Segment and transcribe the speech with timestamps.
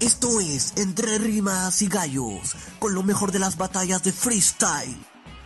[0.00, 4.96] Esto es Entre Rimas y Gallos, con lo mejor de las batallas de freestyle,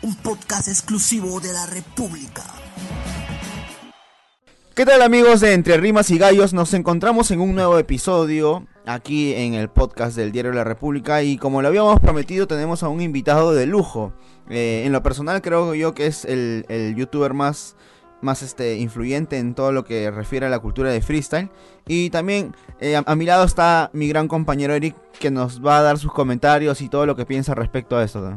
[0.03, 2.45] un podcast exclusivo de la República.
[4.77, 6.55] ¿Qué tal amigos de Entre Rimas y Gallos?
[6.55, 11.25] Nos encontramos en un nuevo episodio aquí en el podcast del Diario de la República
[11.25, 14.13] y como lo habíamos prometido tenemos a un invitado de lujo.
[14.49, 17.75] Eh, en lo personal creo yo que es el, el youtuber más,
[18.25, 21.51] más este, influyente en todo lo que refiere a la cultura de freestyle.
[21.87, 25.79] Y también eh, a, a mi lado está mi gran compañero Eric que nos va
[25.79, 28.37] a dar sus comentarios y todo lo que piensa respecto a esto.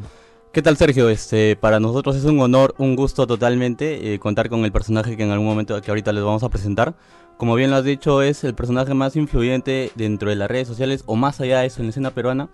[0.51, 1.09] ¿Qué tal Sergio?
[1.09, 5.23] Este, para nosotros es un honor, un gusto totalmente eh, contar con el personaje que
[5.23, 6.95] en algún momento que ahorita les vamos a presentar.
[7.37, 11.03] Como bien lo has dicho, es el personaje más influyente dentro de las redes sociales
[11.05, 12.49] o más allá de eso en la escena peruana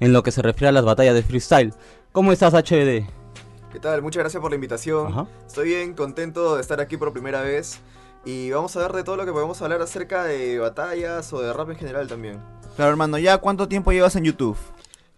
[0.00, 1.74] en lo que se refiere a las batallas de freestyle.
[2.12, 3.21] ¿Cómo estás HBD?
[3.72, 4.02] ¿Qué tal?
[4.02, 5.06] Muchas gracias por la invitación.
[5.06, 5.26] Ajá.
[5.46, 7.80] Estoy bien contento de estar aquí por primera vez.
[8.22, 11.54] Y vamos a ver de todo lo que podemos hablar acerca de batallas o de
[11.54, 12.38] rap en general también.
[12.76, 14.58] Claro hermano, ¿ya cuánto tiempo llevas en YouTube?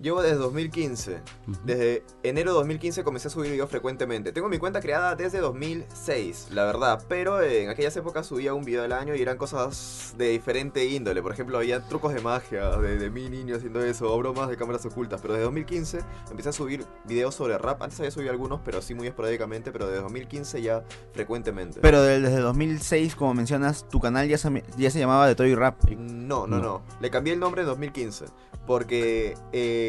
[0.01, 1.21] Llevo desde 2015.
[1.47, 1.59] Ujú.
[1.65, 4.33] Desde enero de 2015 comencé a subir videos frecuentemente.
[4.33, 7.03] Tengo mi cuenta creada desde 2006, la verdad.
[7.09, 11.23] Pero en aquellas épocas subía un video al año y eran cosas de diferente índole.
[11.23, 14.57] Por ejemplo, había trucos de magia de, de mi niño haciendo eso, o bromas de
[14.57, 15.21] cámaras ocultas.
[15.21, 17.81] Pero desde 2015 empecé a subir videos sobre rap.
[17.81, 19.71] Antes había subido algunos, pero sí muy esporádicamente.
[19.71, 21.79] Pero desde 2015 ya frecuentemente.
[21.81, 25.55] Pero de- desde 2006, como mencionas, tu canal ya se, ya se llamaba The Toy
[25.55, 25.85] Rap.
[25.91, 26.63] No, no, No.
[26.63, 28.25] no, Le cambié el nombre en 2015.
[28.67, 29.84] Porque, eh,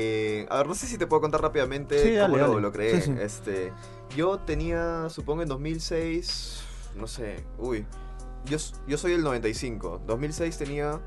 [0.49, 2.61] a ver, no sé si te puedo contar rápidamente Sí, dale, cómo lo, dale.
[2.61, 3.01] lo creé.
[3.01, 3.15] Sí, sí.
[3.21, 3.73] Este,
[4.15, 6.61] yo tenía, supongo en 2006,
[6.95, 7.85] no sé, uy,
[8.45, 10.01] yo, yo soy el 95.
[10.05, 11.01] 2006 tenía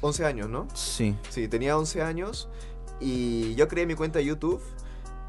[0.00, 0.68] 11 años, ¿no?
[0.74, 1.16] Sí.
[1.30, 2.48] Sí, tenía 11 años
[3.00, 4.62] y yo creé mi cuenta de YouTube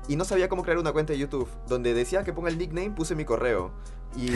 [0.08, 1.50] y no sabía cómo crear una cuenta de YouTube.
[1.68, 3.72] Donde decía que ponga el nickname, puse mi correo.
[4.16, 4.30] Y,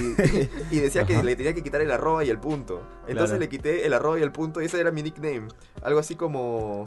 [0.70, 2.82] y decía que le tenía que quitar el arroba y el punto.
[3.08, 3.40] Entonces Claro.
[3.40, 5.48] le quité el arroba y el punto y ese era mi nickname.
[5.82, 6.84] Algo así como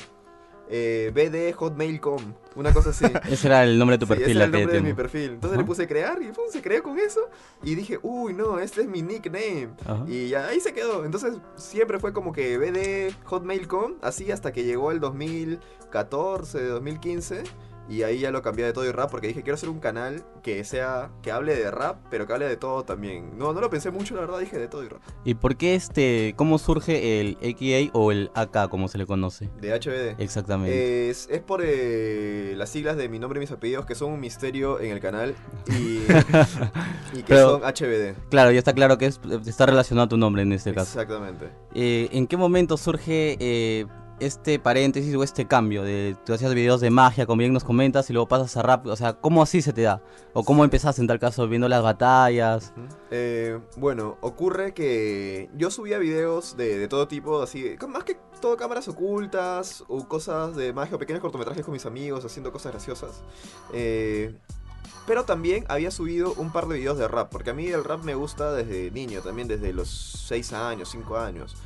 [0.68, 2.20] eh, BD Hotmail.com,
[2.56, 3.04] una cosa así.
[3.30, 4.30] Ese era el nombre de tu Sí, perfil.
[4.30, 5.30] ese era el nombre de mi perfil.
[5.32, 7.28] Entonces le puse crear y pum, se creó con eso.
[7.62, 9.68] Y dije, uy, no, este es mi nickname.
[10.06, 11.04] Y ya ahí se quedó.
[11.04, 17.42] Entonces siempre fue como que BD Hotmail.com, así hasta que llegó el 2014, 2015.
[17.88, 20.24] Y ahí ya lo cambié de todo y rap porque dije, quiero hacer un canal
[20.42, 23.36] que sea, que hable de rap, pero que hable de todo también.
[23.36, 25.02] No, no lo pensé mucho, la verdad, dije de todo y rap.
[25.24, 29.50] ¿Y por qué este, cómo surge el AKA o el AK como se le conoce?
[29.60, 30.20] De HBD.
[30.20, 31.10] Exactamente.
[31.10, 34.20] Es, es por eh, las siglas de mi nombre y mis apellidos, que son un
[34.20, 35.34] misterio en el canal.
[35.68, 35.98] Y,
[37.12, 38.14] y que Pero- son HBD.
[38.30, 40.98] Claro, ya está claro que es- está relacionado a tu nombre en este caso.
[41.00, 41.50] Exactamente.
[41.74, 43.86] Eh, ¿En qué momento surge eh,
[44.20, 45.82] este paréntesis o este cambio?
[45.82, 48.86] De, tú hacías videos de magia, como bien nos comentas, y luego pasas a rap.
[48.86, 50.02] O sea, ¿cómo así se te da?
[50.32, 52.72] ¿O cómo empezaste en tal caso viendo las batallas?
[53.10, 58.56] Eh, bueno, ocurre que yo subía videos de, de todo tipo, así, más que todo
[58.56, 63.22] cámaras ocultas o cosas de magia o pequeños cortometrajes con mis amigos, haciendo cosas graciosas.
[63.72, 64.34] Eh,
[65.06, 68.02] pero también había subido un par de videos de rap, porque a mí el rap
[68.04, 69.88] me gusta desde niño, también desde los
[70.28, 71.56] 6 años, 5 años.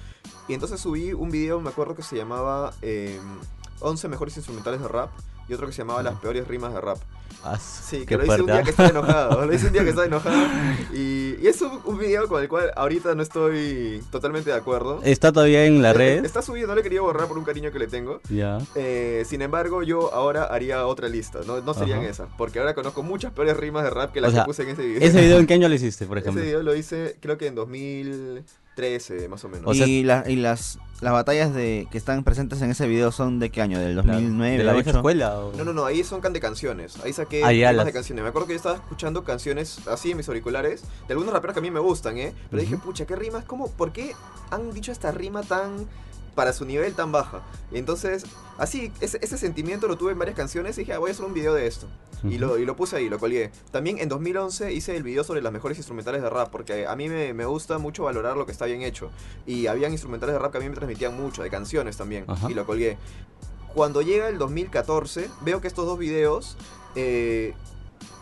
[0.48, 3.18] Y entonces subí un video, me acuerdo que se llamaba eh,
[3.80, 5.10] 11 mejores instrumentales de rap
[5.48, 6.98] y otro que se llamaba Las peores rimas de rap.
[7.44, 8.62] Ah, Sí, que lo hice un día ¿ah?
[8.64, 9.46] que estaba enojado.
[9.46, 10.36] Lo hice un día que estaba enojado.
[10.92, 15.00] Y, y es un, un video con el cual ahorita no estoy totalmente de acuerdo.
[15.04, 16.24] ¿Está todavía en las Eh, redes?
[16.24, 18.20] Está subido, no le quería borrar por un cariño que le tengo.
[18.28, 18.58] Ya.
[18.74, 21.40] Eh, sin embargo, yo ahora haría otra lista.
[21.46, 22.08] No, no serían Ajá.
[22.08, 22.28] esas.
[22.36, 24.70] Porque ahora conozco muchas peores rimas de rap que las O sea, que puse en
[24.70, 25.00] ese video.
[25.08, 26.40] ¿Ese video en qué año lo hiciste, por ejemplo?
[26.42, 27.54] Ese video lo hice, creo que en
[28.82, 29.64] 2013, más o menos.
[29.66, 33.10] O sea- y la- y las, las batallas de que están presentes en ese video
[33.12, 33.78] son de qué año?
[33.78, 34.12] ¿Del Claro.
[34.14, 34.58] 2009?
[34.58, 34.98] ¿De la vieja 2008?
[34.98, 35.38] escuela?
[35.40, 36.96] o- No, no, no, ahí son can de canciones.
[37.04, 38.22] Ahí saqué Ah, las- de canciones.
[38.22, 41.60] Me acuerdo que yo estaba escuchando canciones así en mis auriculares de algunos raperos que
[41.60, 42.32] a mí me gustan, ¿eh?
[42.50, 43.44] Pero dije, pucha, ¿qué rimas?
[43.44, 43.68] ¿Cómo?
[43.70, 44.12] ¿Por qué
[44.50, 45.86] han dicho esta rima tan
[46.38, 47.42] para su nivel tan baja?
[47.72, 48.22] Y entonces,
[48.58, 51.24] así, ese, ese sentimiento lo tuve en varias canciones y dije, ah, voy a hacer
[51.24, 51.88] un video de esto.
[52.22, 53.50] Y lo, y lo puse ahí, lo colgué.
[53.72, 57.08] También en 2011 hice el video sobre las mejores instrumentales de rap, porque a mí
[57.08, 59.10] me, me gusta mucho valorar lo que está bien hecho.
[59.46, 62.54] Y habían instrumentales de rap que a mí me transmitían mucho, de canciones también, y
[62.54, 62.98] lo colgué.
[63.74, 66.56] Cuando llega el 2014, veo que estos dos videos
[66.94, 67.52] eh,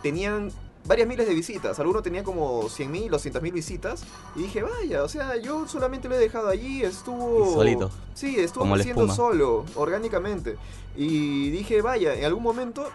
[0.03, 0.53] tenían
[0.87, 1.79] varias miles de visitas.
[1.79, 4.05] Alguno tenía como 100.000 o 200.000 visitas.
[4.35, 7.51] Y dije, vaya, o sea, yo solamente lo he dejado allí, estuvo...
[7.51, 7.91] Y solito.
[8.15, 9.15] Sí, estuvo espuma.
[9.15, 10.57] solo, orgánicamente.
[10.97, 12.89] Y dije, vaya, en algún momento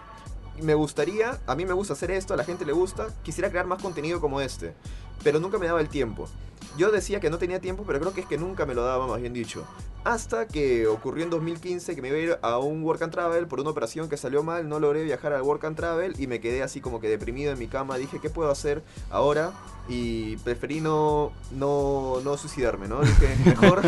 [0.60, 3.66] me gustaría, a mí me gusta hacer esto, a la gente le gusta, quisiera crear
[3.66, 4.74] más contenido como este.
[5.22, 6.28] Pero nunca me daba el tiempo.
[6.76, 9.06] Yo decía que no tenía tiempo, pero creo que es que nunca me lo daba,
[9.06, 9.64] más bien dicho.
[10.04, 13.46] Hasta que ocurrió en 2015 que me iba a ir a un work and travel
[13.46, 16.40] por una operación que salió mal, no logré viajar al work and travel y me
[16.40, 17.98] quedé así como que deprimido en mi cama.
[17.98, 19.52] Dije, ¿qué puedo hacer ahora?
[19.88, 23.00] Y preferí no, no, no suicidarme, ¿no?
[23.00, 23.82] Dije, mejor,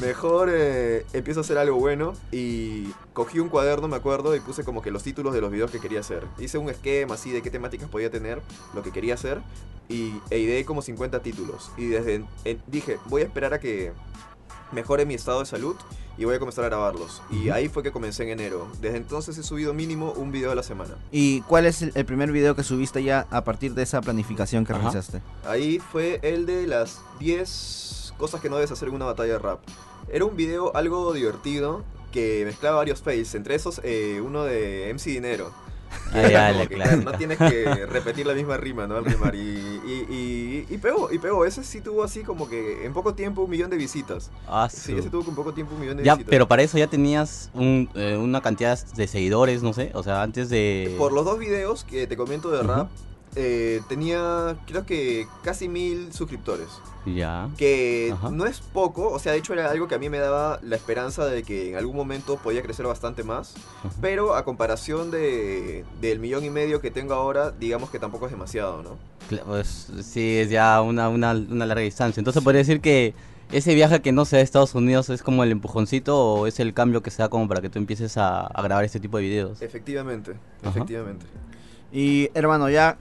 [0.00, 4.62] mejor eh, empiezo a hacer algo bueno y cogí un cuaderno, me acuerdo, y puse
[4.62, 6.24] como que los títulos de los videos que quería hacer.
[6.38, 8.42] Hice un esquema así de qué temáticas podía tener,
[8.74, 9.40] lo que quería hacer,
[9.88, 11.57] y e ideé como 50 títulos.
[11.76, 12.24] Y desde
[12.66, 13.92] dije, voy a esperar a que
[14.72, 15.76] mejore mi estado de salud
[16.16, 17.22] y voy a comenzar a grabarlos.
[17.30, 18.68] Y ahí fue que comencé en enero.
[18.80, 20.96] Desde entonces he subido mínimo un video a la semana.
[21.12, 24.64] ¿Y cuál es el, el primer video que subiste ya a partir de esa planificación
[24.66, 24.82] que Ajá.
[24.82, 25.22] realizaste?
[25.44, 29.38] Ahí fue el de las 10 cosas que no debes hacer en una batalla de
[29.38, 29.60] rap.
[30.10, 35.10] Era un video algo divertido que mezclaba varios fails, entre esos eh, uno de MC
[35.10, 35.52] Dinero.
[36.14, 38.96] Ah, claro, no tienes que repetir la misma rima, ¿no?
[38.96, 39.34] Al rimar.
[39.34, 40.06] Y, y,
[40.68, 41.44] y, y pegó, y pegó.
[41.44, 44.30] Ese sí tuvo así como que en poco tiempo un millón de visitas.
[44.46, 46.30] Ah, Sí, ese tuvo en poco tiempo un millón de Ya, visitas.
[46.30, 50.22] pero para eso ya tenías un, eh, una cantidad de seguidores, no sé, o sea,
[50.22, 50.94] antes de...
[50.98, 52.88] Por los dos videos que te comento de rap,
[53.36, 56.68] eh, tenía creo que casi mil suscriptores.
[57.06, 57.48] Ya.
[57.56, 58.30] Que Ajá.
[58.30, 60.76] no es poco, o sea, de hecho era algo que a mí me daba la
[60.76, 63.54] esperanza de que en algún momento podía crecer bastante más.
[64.00, 68.32] Pero a comparación de, del millón y medio que tengo ahora, digamos que tampoco es
[68.32, 68.98] demasiado, ¿no?
[69.46, 72.20] Pues sí, es ya una, una, una larga distancia.
[72.20, 73.14] Entonces podría decir que
[73.52, 76.74] ese viaje que no sea a Estados Unidos es como el empujoncito o es el
[76.74, 79.22] cambio que se da como para que tú empieces a, a grabar este tipo de
[79.22, 79.62] videos.
[79.62, 80.32] Efectivamente,
[80.62, 80.70] Ajá.
[80.70, 81.24] efectivamente.
[81.90, 82.98] Y hermano, ya,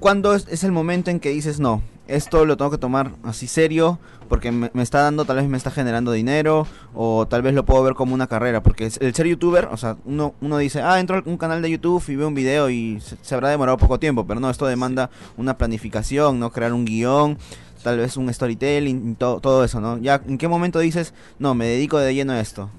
[0.00, 1.82] ¿cuándo es, es el momento en que dices no?
[2.06, 3.98] Esto lo tengo que tomar así serio
[4.30, 7.66] porque me, me está dando, tal vez me está generando dinero o tal vez lo
[7.66, 8.62] puedo ver como una carrera.
[8.62, 11.70] Porque el ser youtuber, o sea, uno, uno dice, ah, entro a un canal de
[11.70, 14.66] YouTube y veo un video y se, se habrá demorado poco tiempo, pero no, esto
[14.66, 16.50] demanda una planificación, ¿no?
[16.50, 17.36] Crear un guion,
[17.82, 19.98] tal vez un storytelling, to- todo eso, ¿no?
[19.98, 22.70] Ya, ¿en qué momento dices, no, me dedico de lleno a esto?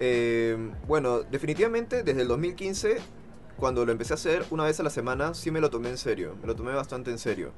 [0.00, 0.56] Eh,
[0.88, 2.96] bueno, definitivamente desde el 2015,
[3.56, 5.98] cuando lo empecé a hacer una vez a la semana, sí me lo tomé en
[5.98, 7.52] serio, me lo tomé bastante en serio.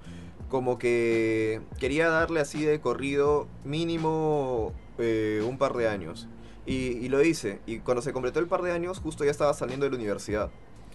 [0.49, 6.29] Como que quería darle así de corrido mínimo eh, un par de años.
[6.67, 9.53] Y, y lo hice, y cuando se completó el par de años, justo ya estaba
[9.53, 10.51] saliendo de la universidad.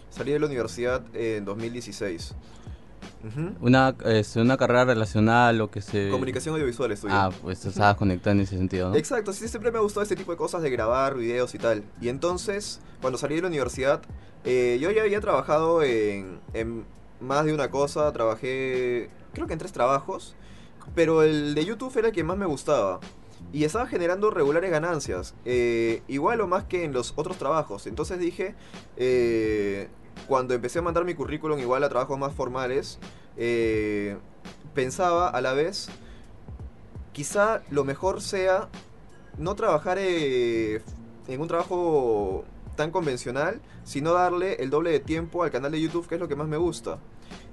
[0.10, 2.34] Salí de la universidad en 2016.
[3.60, 6.10] Una, este, una carrera relacional, lo que se...
[6.10, 7.16] Comunicación audiovisual estudié.
[7.16, 8.96] Ah, pues te estabas conectado en ese sentido, ¿no?
[8.96, 11.84] Exacto, sí, siempre me gustado este tipo de cosas de grabar videos y tal.
[12.00, 14.02] Y entonces, cuando salí de la universidad,
[14.46, 16.86] eh, yo ya había trabajado en, en
[17.20, 20.36] más de una cosa, trabajé creo que en tres trabajos,
[20.96, 23.00] pero el de YouTube era el que más me gustaba.
[23.54, 27.88] Y estaba generando regulares ganancias, eh, igual o más que en los otros trabajos.
[27.88, 28.54] Entonces dije,
[28.98, 29.88] eh,
[30.28, 33.00] cuando empecé a mandar mi currículum igual a trabajos más formales,
[33.38, 34.18] eh,
[34.74, 35.90] pensaba a la vez,
[37.12, 38.70] quizá lo mejor sea
[39.38, 40.82] no trabajar eh,
[41.28, 42.46] en un trabajo
[42.76, 46.28] tan convencional, sino darle el doble de tiempo al canal de YouTube, que es lo
[46.28, 47.00] que más me gusta.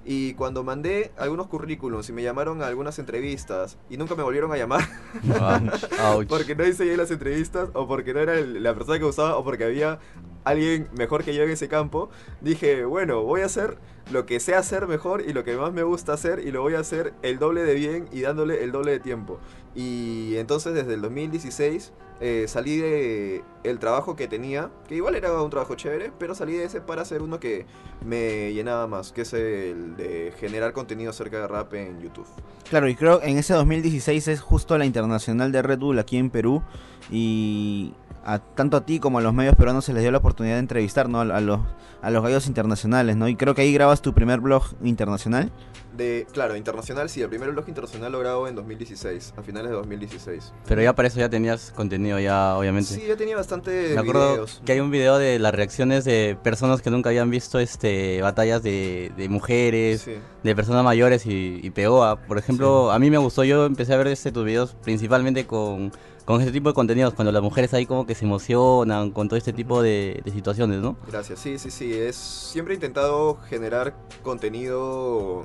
[0.09, 4.53] Y cuando mandé algunos currículums y me llamaron a algunas entrevistas y nunca me volvieron
[4.53, 4.87] a llamar
[6.29, 9.37] porque no hice bien las entrevistas o porque no era el- la persona que usaba
[9.37, 9.99] o porque había
[10.45, 12.09] alguien mejor que yo en ese campo,
[12.41, 13.79] dije, bueno, voy a hacer
[14.11, 16.75] lo que sé hacer mejor y lo que más me gusta hacer y lo voy
[16.75, 19.39] a hacer el doble de bien y dándole el doble de tiempo.
[19.75, 25.43] Y entonces desde el 2016 eh, salí de el trabajo que tenía, que igual era
[25.43, 27.67] un trabajo chévere, pero salí de ese para hacer uno que
[28.05, 32.27] me llenaba más, que es el de generar contenido acerca de rap en YouTube.
[32.71, 36.31] Claro, y creo en ese 2016 es justo la internacional de Red Bull aquí en
[36.31, 36.63] Perú
[37.11, 37.93] y
[38.25, 40.61] a, tanto a ti como a los medios peruanos se les dio la oportunidad de
[40.61, 41.21] entrevistar ¿no?
[41.21, 41.61] a, a los,
[42.01, 43.29] a los gallos internacionales, ¿no?
[43.29, 45.51] Y creo que ahí grabas tu primer blog internacional.
[45.97, 49.77] De, claro, internacional, sí, el primer blog internacional lo grabo en 2016, a finales de
[49.77, 50.53] 2016.
[50.67, 52.95] Pero ya para eso ya tenías contenido, ya obviamente.
[52.95, 54.61] Sí, ya tenía bastante Me acuerdo videos.
[54.67, 58.63] que hay un video de las reacciones de personas que nunca habían visto este batallas
[58.63, 60.17] de, de mujeres, Sí.
[60.43, 61.73] de personas mayores y, y
[62.03, 62.19] ah.
[62.29, 65.93] Por ejemplo, a mí me gustó, yo empecé a ver este, tus videos principalmente con,
[66.27, 69.39] con este tipo de contenidos, cuando las mujeres ahí como que se emocionan con todo
[69.39, 70.97] este tipo de, de situaciones, ¿no?
[71.07, 71.95] Gracias, sí, sí, sí.
[71.95, 75.45] Es, siempre he intentado generar contenido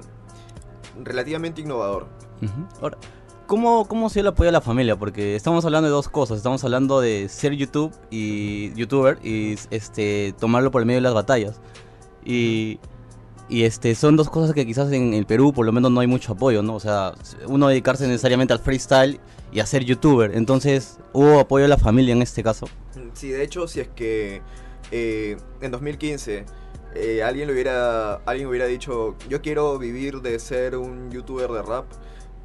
[1.02, 2.08] relativamente innovador.
[2.82, 2.98] Ahora,
[3.46, 4.98] ¿cómo, ¿cómo se le apoyo a la familia?
[4.98, 6.38] Porque estamos hablando de dos cosas.
[6.38, 11.14] Estamos hablando de ser YouTube y youtuber y este tomarlo por el medio de las
[11.14, 11.62] batallas.
[12.26, 12.80] Y,
[13.50, 16.08] y este son dos cosas que quizás en el Perú por lo menos no hay
[16.08, 16.74] mucho apoyo, ¿no?
[16.74, 17.14] O sea,
[17.46, 19.20] uno dedicarse necesariamente al freestyle
[19.52, 20.32] y a ser youtuber.
[20.34, 22.68] Entonces, ¿hubo apoyo a la familia en este caso?
[23.14, 24.42] Sí, de hecho, si es que
[24.92, 26.46] eh, en 2015
[26.96, 31.62] eh, alguien, le hubiera, alguien hubiera dicho, yo quiero vivir de ser un youtuber de
[31.62, 31.86] rap,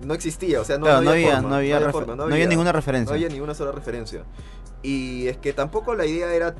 [0.00, 2.48] no existía, o sea, no, Claro, no no había, había, forma, no había, no había
[2.48, 3.10] ninguna referencia.
[3.10, 4.25] No había ninguna sola referencia.
[4.82, 6.54] Y es que tampoco la idea era.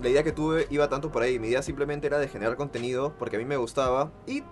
[0.00, 1.40] La idea que tuve iba tanto por ahí.
[1.40, 4.12] Mi idea simplemente era de generar contenido porque a mí me gustaba.
[4.26, 4.42] Y,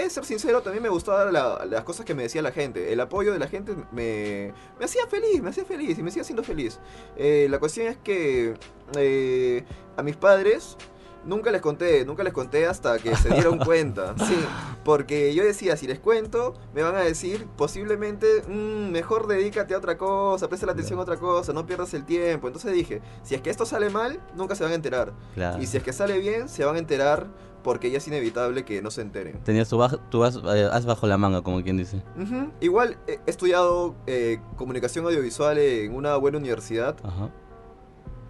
[0.00, 2.92] de ser sincero, también me gustaban la- las cosas que me decía la gente.
[2.92, 6.22] El apoyo de la gente me, me hacía feliz, me hacía feliz y me sigue
[6.22, 6.78] haciendo feliz.
[7.16, 8.54] Eh, la cuestión es que
[8.96, 9.64] eh,
[9.96, 10.76] a mis padres.
[11.24, 14.12] Nunca les conté, nunca les conté hasta que se dieron cuenta.
[14.26, 14.36] Sí,
[14.84, 19.78] porque yo decía, si les cuento, me van a decir posiblemente, "Mm, mejor dedícate a
[19.78, 22.48] otra cosa, presta la atención a otra cosa, no pierdas el tiempo.
[22.48, 25.12] Entonces dije, si es que esto sale mal, nunca se van a enterar.
[25.34, 25.62] Claro.
[25.62, 27.28] Y si es que sale bien, se van a enterar
[27.62, 29.38] porque ya es inevitable que no se enteren.
[29.44, 32.02] Tenías tu, baj- tu as, eh, as bajo la manga, como quien dice.
[32.20, 32.50] Ujú.
[32.60, 37.30] Igual he he estudiado eh, comunicación audiovisual en una buena universidad, Ajá.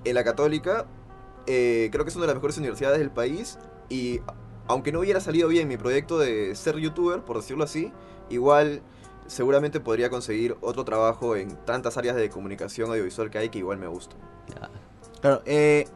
[0.05, 0.87] en la católica.
[1.47, 3.59] eh, creo que es una de las mejores universidades del país.
[3.89, 4.21] Y
[4.69, 7.93] aunque no hubiera salido bien mi proyecto de ser youtuber, por decirlo así,
[8.31, 8.81] igual
[9.27, 13.79] seguramente podría conseguir otro trabajo en tantas áreas de comunicación audiovisual que hay que igual
[13.79, 14.19] me gustan.
[14.49, 14.71] Ya.
[15.21, 15.87] Claro, eh,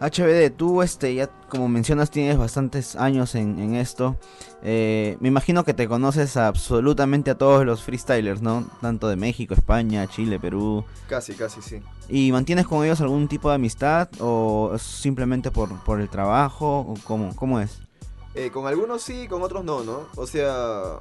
[0.00, 4.16] HBD, tú este, ya como mencionas tienes bastantes años en, en esto.
[4.62, 8.64] Eh, me imagino que te conoces absolutamente a todos los freestylers, ¿no?
[8.80, 10.84] Tanto de México, España, Chile, Perú.
[11.08, 11.80] Casi, casi sí.
[12.08, 16.80] ¿Y mantienes con ellos algún tipo de amistad o simplemente por, por el trabajo?
[16.80, 17.80] ¿O cómo, cómo es?
[18.34, 20.06] Eh, con algunos sí, con otros no, ¿no?
[20.16, 21.00] O sea,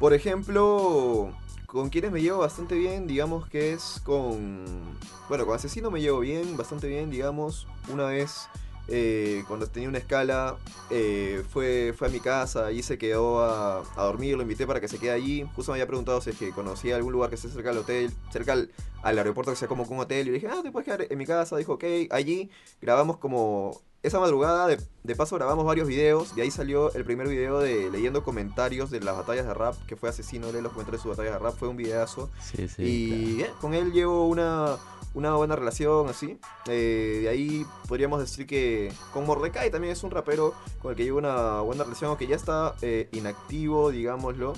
[0.00, 1.30] por ejemplo,
[1.76, 4.64] con quienes me llevo bastante bien, digamos que es con...
[5.28, 7.68] Bueno, con Asesino me llevo bien, bastante bien, digamos.
[7.92, 8.48] Una vez,
[8.88, 10.56] eh, cuando tenía una escala,
[10.88, 14.88] eh, fue, fue a mi casa y se quedó a, dormir, lo invité para que
[14.88, 15.46] se quede allí.
[15.54, 18.10] Justo me había preguntado si es que conocía algún lugar que esté cerca del hotel,
[18.32, 18.70] cerca al,
[19.02, 20.28] al aeropuerto que sea como un hotel.
[20.28, 21.58] Y le dije, ah, te puedes quedar en mi casa.
[21.58, 22.48] Dijo, ok, allí
[22.80, 27.28] grabamos como esa madrugada, de, de paso grabamos varios videos y ahí salió el primer
[27.28, 31.02] video de leyendo comentarios de las batallas de rap, que fue Asesino, lee los comentarios
[31.02, 32.30] de su batalla de rap, fue un videazo.
[32.40, 32.82] Sí, sí.
[32.82, 34.76] y eh, con él llevo una,
[35.16, 36.38] una buena relación así.
[36.66, 41.04] Eh, de ahí podríamos decir que con Mordecai también es un rapero con el que
[41.04, 44.52] llevo una buena relación, aunque ya está eh, inactivo, digámoslo.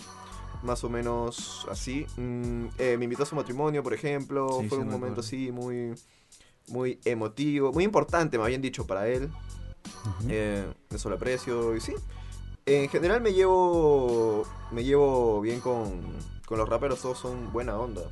[0.65, 2.05] Más o menos así.
[2.17, 4.59] Mm, eh, me invitó a su matrimonio, por ejemplo.
[4.61, 5.95] Sí, fue un me momento así muy,
[6.69, 9.31] muy emotivo, muy importante, me habían dicho, para él.
[10.29, 11.95] Eh, eso lo aprecio y sí.
[12.67, 16.01] En general me llevo me llevo bien con,
[16.47, 18.03] con los raperos, todos son buena onda.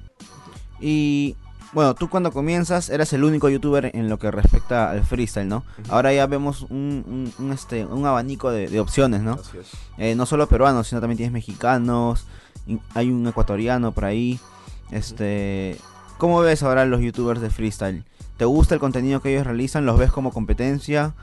[0.81, 1.37] Y
[1.73, 5.65] bueno, tú cuando comienzas eras el único youtuber en lo que respecta al freestyle, ¿no?
[5.91, 7.05] Ahora ya vemos un,
[7.39, 9.33] un- un, este, un abanico de, de opciones, ¿no?
[9.33, 9.69] Así es.
[9.99, 12.25] Eh, no solo peruanos, sino también tienes mexicanos,
[12.95, 14.41] hay un ecuatoriano por ahí.
[14.91, 15.77] Este,
[16.19, 18.05] ¿Cómo ves ahora los youtubers de freestyle?
[18.37, 19.87] ¿Te gusta el contenido que ellos realizan?
[19.87, 21.15] ¿Los ves como competencia?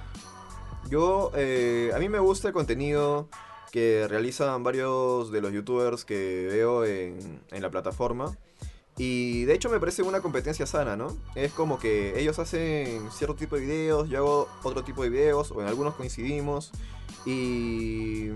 [0.89, 3.27] Yo, eh, a mí me gusta el contenido
[3.72, 8.38] que realizan varios de los youtubers que veo en, en la plataforma.
[8.98, 11.15] Y de hecho me parece una competencia sana, ¿no?
[11.34, 15.51] Es como que ellos hacen cierto tipo de videos, yo hago otro tipo de videos,
[15.51, 16.72] o en algunos coincidimos.
[17.25, 18.29] Y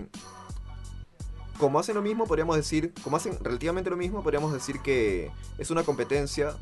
[1.60, 5.70] como hacen lo mismo, podríamos decir, como hacen relativamente lo mismo, podríamos decir que es
[5.70, 6.56] una competencia.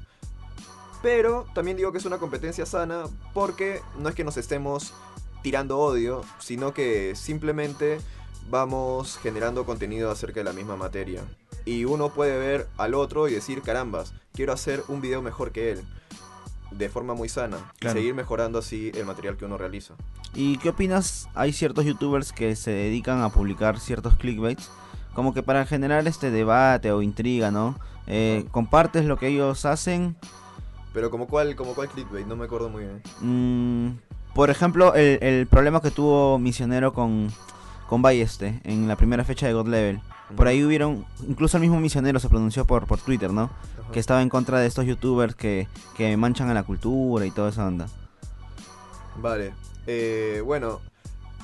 [1.06, 4.92] Pero también digo que es una competencia sana porque no es que nos estemos
[5.44, 8.00] tirando odio, sino que simplemente
[8.50, 11.22] vamos generando contenido acerca de la misma materia.
[11.64, 15.74] Y uno puede ver al otro y decir, carambas, quiero hacer un video mejor que
[15.74, 15.84] él.
[16.72, 17.72] De forma muy sana.
[17.78, 18.00] Claro.
[18.00, 19.94] Y seguir mejorando así el material que uno realiza.
[20.34, 21.30] ¿Y qué opinas?
[21.36, 24.72] Hay ciertos youtubers que se dedican a publicar ciertos clickbaits,
[25.14, 27.80] como que para generar este debate o intriga, ¿no?
[28.08, 30.18] Eh, ¿Compartes lo que ellos hacen?
[30.96, 33.04] Pero como cuál, como cuál clickbait, no me acuerdo muy bien.
[33.20, 34.00] Mm,
[34.34, 37.32] por ejemplo, el, el problema que tuvo Misionero con,
[37.90, 40.00] con Balleste en la primera fecha de God Level.
[40.38, 43.52] Por ahí hubieron, incluso el mismo Misionero se pronunció por, por Twitter, ¿no?
[43.82, 43.92] Ajá.
[43.92, 47.50] Que estaba en contra de estos youtubers que, que manchan a la cultura y toda
[47.50, 47.88] esa onda.
[49.18, 49.54] Vale.
[49.88, 50.80] Eh, bueno,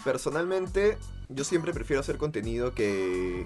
[0.05, 3.46] personalmente yo siempre prefiero hacer contenido que,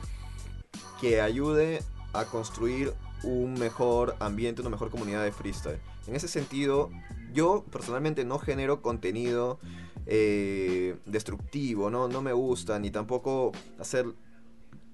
[1.02, 1.82] que ayude
[2.14, 2.94] a construir
[3.24, 5.80] un mejor ambiente, una mejor comunidad de freestyle.
[6.08, 6.92] En ese sentido,
[7.34, 9.60] yo personalmente no genero contenido
[10.06, 12.08] eh, destructivo, ¿no?
[12.08, 14.06] no me gusta, ni tampoco hacer,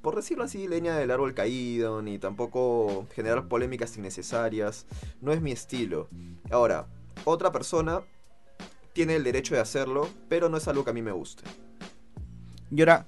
[0.02, 4.86] por decirlo así, leña del árbol caído, ni tampoco generar polémicas innecesarias.
[5.22, 6.08] No es mi estilo.
[6.50, 6.88] Ahora,
[7.26, 8.02] otra persona
[8.94, 11.44] tiene el derecho de hacerlo, pero no es algo que a mí me guste.
[12.72, 13.06] Y ahora,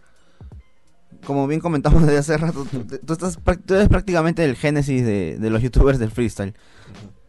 [1.25, 5.37] como bien comentamos desde hace rato, tú, tú estás, tú eres prácticamente el génesis de,
[5.37, 6.53] de los youtubers del freestyle.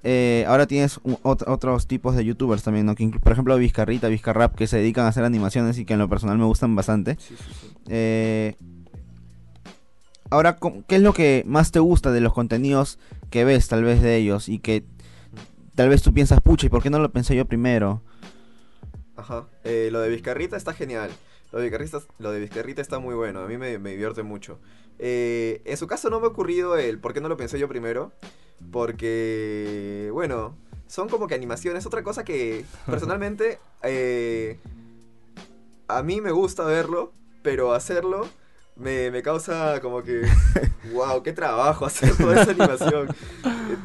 [0.07, 2.95] Eh, ahora tienes otros tipos de youtubers también, ¿no?
[2.95, 6.09] Que por ejemplo Vizcarrita, Vizcarrap, que se dedican a hacer animaciones y que en lo
[6.11, 7.17] personal me gustan bastante.
[7.19, 7.75] Sí, sí, sí.
[7.89, 8.55] Eh,
[10.31, 12.99] ahora, ¿cómo- ¿qué es lo que más te gusta de los contenidos
[13.31, 14.85] que ves tal vez de ellos y que
[15.75, 18.03] tal vez tú piensas, pucha, ¿y por qué no lo pensé yo primero?
[19.17, 19.47] Ajá.
[19.65, 21.11] Eh, lo de Vizcarrita está genial.
[21.53, 23.41] Lo de Vizcarrita, lo de Vizcarrita está muy bueno.
[23.41, 24.59] A mí me, me divierte mucho.
[24.99, 27.69] Eh, en su caso no me ha ocurrido el por qué no lo pensé yo
[27.69, 28.13] primero.
[28.71, 31.87] Porque, bueno, son como que animaciones.
[31.87, 34.59] Otra cosa que personalmente eh,
[35.89, 38.27] a mí me gusta verlo, pero hacerlo
[38.77, 40.23] me, me causa como que,
[40.93, 43.09] wow, qué trabajo hacer toda esa animación.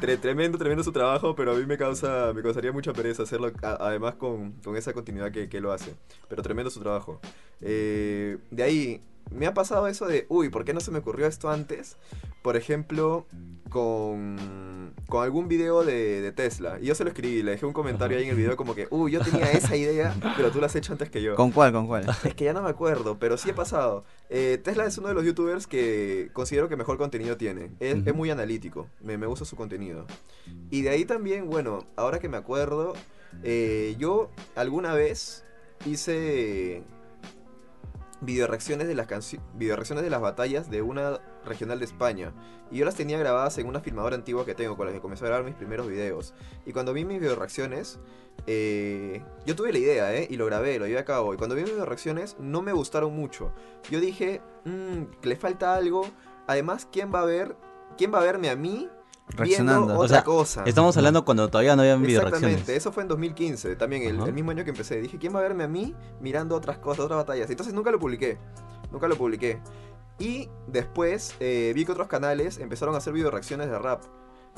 [0.02, 3.52] Tre- tremendo, tremendo su trabajo, pero a mí me causa, me causaría mucha pereza hacerlo,
[3.62, 5.94] a- además con, con esa continuidad que, que lo hace.
[6.28, 7.20] Pero tremendo su trabajo.
[7.62, 11.28] Eh, de ahí, me ha pasado eso de, uy, ¿por qué no se me ocurrió
[11.28, 11.98] esto antes?
[12.42, 13.26] Por ejemplo,
[13.70, 16.80] con, con algún video de, de Tesla.
[16.82, 18.88] Y yo se lo escribí, le dejé un comentario ahí en el video como que,
[18.90, 21.36] uy, yo tenía esa idea, pero tú la has hecho antes que yo.
[21.36, 22.06] ¿Con cuál, con cuál?
[22.24, 24.06] Es que ya no me acuerdo, pero sí he pasado.
[24.30, 27.72] Eh, Tesla es uno de los youtubers que considero que mejor contenido tiene.
[27.80, 30.06] Es, es muy analítico, me, me gusta su contenido.
[30.72, 32.94] Y de ahí también, bueno, ahora que me acuerdo,
[33.44, 35.44] eh, yo alguna vez
[35.86, 36.84] hice
[38.22, 42.34] video reacciones de las reacciones de las batallas de una regional de España.
[42.72, 45.26] Y yo las tenía grabadas en una filmadora antigua que tengo con la que comencé
[45.26, 46.34] a grabar mis primeros videos.
[46.66, 48.00] Y cuando vi mis video reacciones
[48.48, 51.34] eh, yo tuve la idea eh, y lo grabé lo llevé a cabo.
[51.34, 53.52] Y cuando vi mis video reacciones no me gustaron mucho.
[53.90, 56.06] Yo dije "Mm, que le falta algo.
[56.48, 57.56] Además quién va a ver
[57.98, 58.90] quién va a verme a mí
[59.36, 59.94] Reaccionando.
[59.94, 62.78] otra O sea, cosa Estamos hablando cuando todavía no habían video Exactamente, reacciones.
[62.78, 65.00] eso fue en 2015, también el mismo año que empecé.
[65.02, 67.50] Dije, ¿quién va a verme a mí mirando otras cosas, otras batallas?
[67.50, 68.38] Entonces nunca lo publiqué,
[68.92, 69.60] nunca lo publiqué.
[70.20, 74.04] Y después eh, vi que otros canales empezaron a hacer video reacciones de rap.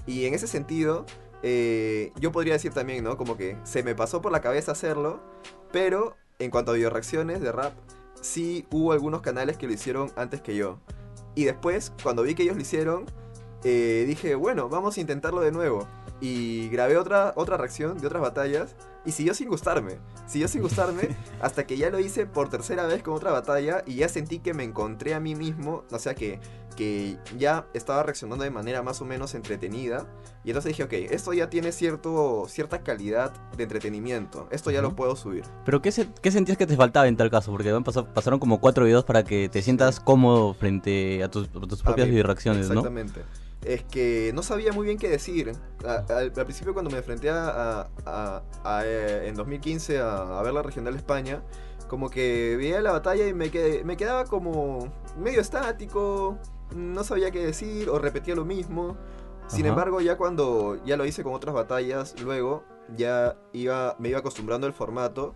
[0.07, 1.05] Y en ese sentido,
[1.43, 3.17] eh, yo podría decir también, ¿no?
[3.17, 5.21] Como que se me pasó por la cabeza hacerlo,
[5.71, 7.73] pero en cuanto a video reacciones de rap,
[8.21, 10.79] sí hubo algunos canales que lo hicieron antes que yo.
[11.35, 13.05] Y después, cuando vi que ellos lo hicieron,
[13.63, 15.87] eh, dije, bueno, vamos a intentarlo de nuevo.
[16.19, 18.75] Y grabé otra, otra reacción de otras batallas
[19.05, 19.97] y siguió sin gustarme.
[20.27, 21.09] Siguió sin gustarme
[21.41, 24.53] hasta que ya lo hice por tercera vez con otra batalla y ya sentí que
[24.53, 25.83] me encontré a mí mismo.
[25.89, 26.39] O sea que,
[26.75, 30.05] que ya estaba reaccionando de manera más o menos entretenida.
[30.43, 34.47] Y entonces dije, ok, esto ya tiene cierto, cierta calidad de entretenimiento.
[34.51, 35.43] Esto ya lo puedo subir.
[35.65, 37.49] Pero ¿qué, se- qué sentías que te faltaba en tal caso?
[37.51, 41.67] Porque pasado- pasaron como cuatro videos para que te sientas cómodo frente a tus, a
[41.67, 42.73] tus propias mí, reacciones, ¿no?
[42.81, 43.21] Exactamente.
[43.63, 45.53] Es que no sabía muy bien qué decir.
[45.85, 47.87] A- al, al principio cuando me enfrenté a,
[48.83, 51.43] eh, en 2015 a, ver la regional de España,
[51.87, 56.37] como que veía la batalla y me, quedé- me quedaba como medio estático,
[56.75, 58.97] no sabía qué decir o repetía lo mismo.
[59.47, 59.69] Sin Ajá.
[59.69, 62.63] embargo, ya cuando ya lo hice con otras batallas, luego
[62.95, 65.35] ya iba, me iba acostumbrando al formato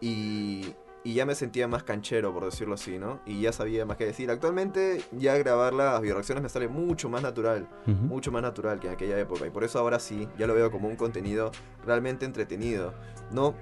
[0.00, 3.20] y, y ya me sentía más canchero, por decirlo así, ¿no?
[3.24, 4.30] Y ya sabía más qué decir.
[4.30, 7.94] Actualmente ya grabar las bioreacciones me sale mucho más natural, Ujú.
[8.06, 9.46] mucho más natural que en aquella época.
[9.46, 11.52] Y por eso ahora sí, ya lo veo como un contenido
[11.86, 12.92] realmente entretenido.
[13.32, 13.54] No,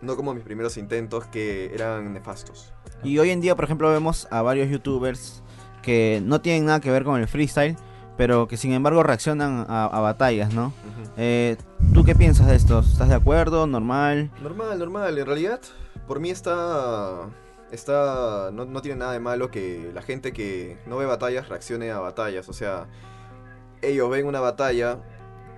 [0.00, 2.72] no como mis primeros intentos que eran nefastos.
[3.02, 5.42] Y hoy en día, por ejemplo, vemos a varios youtubers
[5.82, 7.76] que no tienen nada que ver con el freestyle,
[8.16, 10.66] pero que sin embargo reaccionan a, a batallas, ¿no?
[10.68, 11.10] Ujú.
[11.16, 11.56] Eh,
[11.94, 12.80] ¿Tú qué piensas de esto?
[12.80, 13.66] ¿Estás de acuerdo?
[13.66, 14.30] ¿Normal?
[14.42, 15.16] Normal, normal.
[15.18, 15.60] En realidad,
[16.08, 17.30] por mí está.
[17.70, 18.50] Está.
[18.52, 22.00] No, no tiene nada de malo que la gente que no ve batallas reaccione a
[22.00, 22.48] batallas.
[22.48, 22.88] O sea,
[23.82, 24.98] ellos ven una batalla.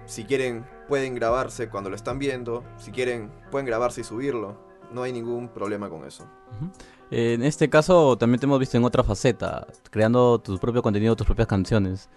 [0.05, 2.65] Si quieren, pueden grabarse cuando lo están viendo.
[2.77, 4.59] Si quieren, pueden grabarse y subirlo.
[4.93, 6.27] No hay ningún problema con eso.
[7.13, 11.27] En este caso también te hemos visto en otra faceta, creando tu propio contenido, tus
[11.27, 12.11] propias canciones.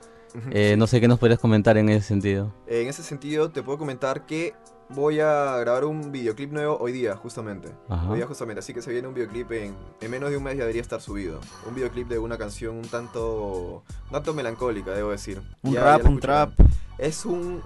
[0.51, 2.53] Eh, no sé qué nos podrías comentar en ese sentido.
[2.67, 4.53] En ese sentido, te puedo comentar que
[4.89, 7.69] voy a grabar un videoclip nuevo hoy día, justamente.
[7.89, 8.09] Ajá.
[8.09, 8.59] Hoy día, justamente.
[8.59, 11.01] Así que se viene un videoclip en, en menos de un mes ya debería estar
[11.01, 11.39] subido.
[11.67, 15.41] Un videoclip de una canción un tanto, un tanto melancólica, debo decir.
[15.61, 16.53] ¿Un Ya- rap, ya un trap?
[16.97, 17.61] Es un,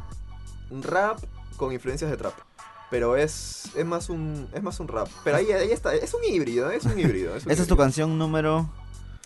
[0.69, 1.19] un rap
[1.57, 2.33] con influencias de trap.
[2.89, 5.09] Pero es, es más un es más un rap.
[5.25, 7.35] Pero ahí, ahí está, es un híbrido, es un híbrido.
[7.35, 8.69] Es un Esa es tu canción número...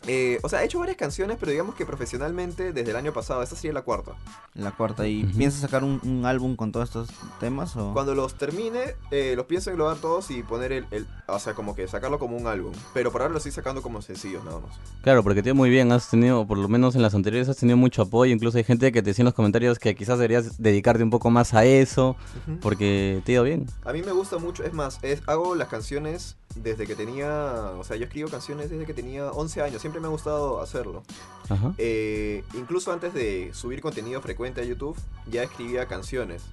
[0.07, 3.43] Eh, o sea, he hecho varias canciones, pero digamos que profesionalmente desde el año pasado.
[3.43, 4.13] Esta sería la cuarta.
[4.55, 5.07] La cuarta.
[5.07, 5.37] ¿Y Ujú.
[5.37, 7.09] piensas sacar un, un álbum con todos estos
[7.39, 7.75] temas?
[7.77, 7.93] O...
[7.93, 11.75] Cuando los termine, eh, los pienso englobar todos y poner el, el- O sea, como
[11.75, 12.73] que sacarlo como un álbum.
[12.93, 14.71] Pero por ahora lo estoy sacando como sencillos, nada más.
[15.03, 17.57] Claro, porque te iba muy bien, has tenido, por lo menos en las anteriores, has
[17.57, 18.33] tenido mucho apoyo.
[18.33, 21.29] Incluso hay gente que te decía en los comentarios que quizás deberías dedicarte un poco
[21.29, 22.15] más a eso,
[22.61, 23.67] porque te ha ido bien.
[23.85, 27.83] A mí me gusta mucho, es más, es, hago las canciones desde que tenía, o
[27.83, 31.03] sea, yo escribo canciones desde que tenía 11 años, siempre me ha gustado hacerlo.
[31.49, 31.73] Ajá.
[31.77, 36.43] Eh, incluso antes de subir contenido frecuente a YouTube, ya escribía canciones.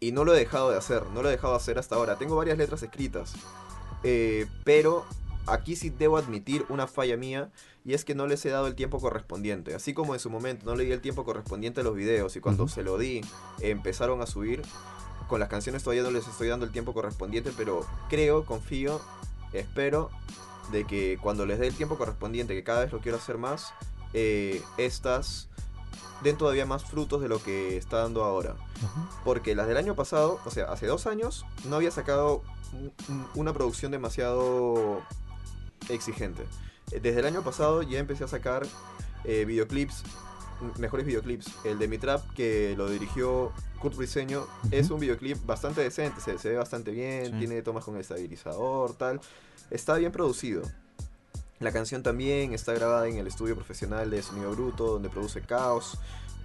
[0.00, 2.16] Y no lo he dejado de hacer, no lo he dejado de hacer hasta ahora.
[2.16, 3.34] Tengo varias letras escritas,
[4.04, 5.04] eh, pero
[5.46, 7.50] aquí sí debo admitir una falla mía
[7.84, 9.74] y es que no les he dado el tiempo correspondiente.
[9.74, 12.40] Así como en su momento no le di el tiempo correspondiente a los videos y
[12.40, 13.22] cuando se lo di
[13.60, 14.62] empezaron a subir,
[15.28, 19.00] con las canciones todavía no les estoy dando el tiempo correspondiente, pero creo, confío,
[19.52, 20.10] espero
[20.72, 23.72] de que cuando les dé el tiempo correspondiente, que cada vez lo quiero hacer más,
[24.14, 25.48] eh, estas
[26.22, 28.56] den todavía más frutos de lo que está dando ahora.
[29.24, 33.26] Porque las del año pasado, o sea, hace dos años, no había sacado un- un-
[33.34, 35.00] una producción demasiado
[35.88, 36.42] exigente.
[36.90, 38.66] Eh, Desde el año pasado ya empecé a sacar
[39.24, 40.04] eh, videoclips,
[40.78, 41.52] mejores videoclips.
[41.64, 46.38] El de Mi Trap, que lo dirigió Kurt Briseño, es un videoclip bastante decente, se,
[46.38, 47.38] se ve bastante bien, Sí.
[47.38, 49.20] tiene tomas con estabilizador, tal.
[49.70, 50.62] Está bien producido.
[51.60, 55.98] La canción también está grabada en el estudio profesional de Sonido Bruto, donde produce Caos.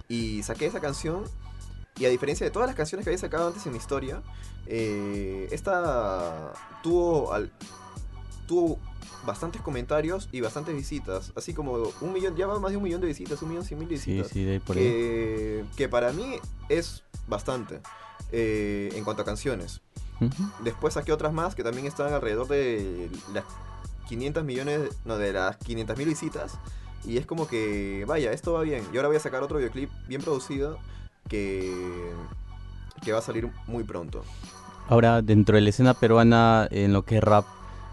[0.08, 1.24] Y saqué esa canción.
[1.96, 4.20] Y a diferencia de todas las canciones que había sacado antes en mi historia,
[4.66, 7.52] eh, esta tuvo, al-
[8.48, 8.78] tuvo
[9.26, 11.32] bastantes comentarios y bastantes visitas.
[11.36, 13.78] Así como un millón, ya va más de un millón de visitas, un millón cien
[13.78, 14.28] mil visitas.
[14.28, 15.64] sí, de ahí por ahí.
[15.76, 16.36] que, para mí
[16.68, 17.80] es bastante
[18.32, 19.80] eh, en cuanto a canciones.
[20.62, 23.44] Después saqué otras más que también estaban alrededor de las
[24.08, 26.58] 500 millones, no, de las 500 mil visitas.
[27.04, 28.84] Y es como que, vaya, esto va bien.
[28.92, 30.78] Y ahora voy a sacar otro videoclip bien producido
[31.28, 32.12] que,
[33.02, 34.24] que va a salir muy pronto.
[34.88, 37.46] Ahora, dentro de la escena peruana, en lo que es rap,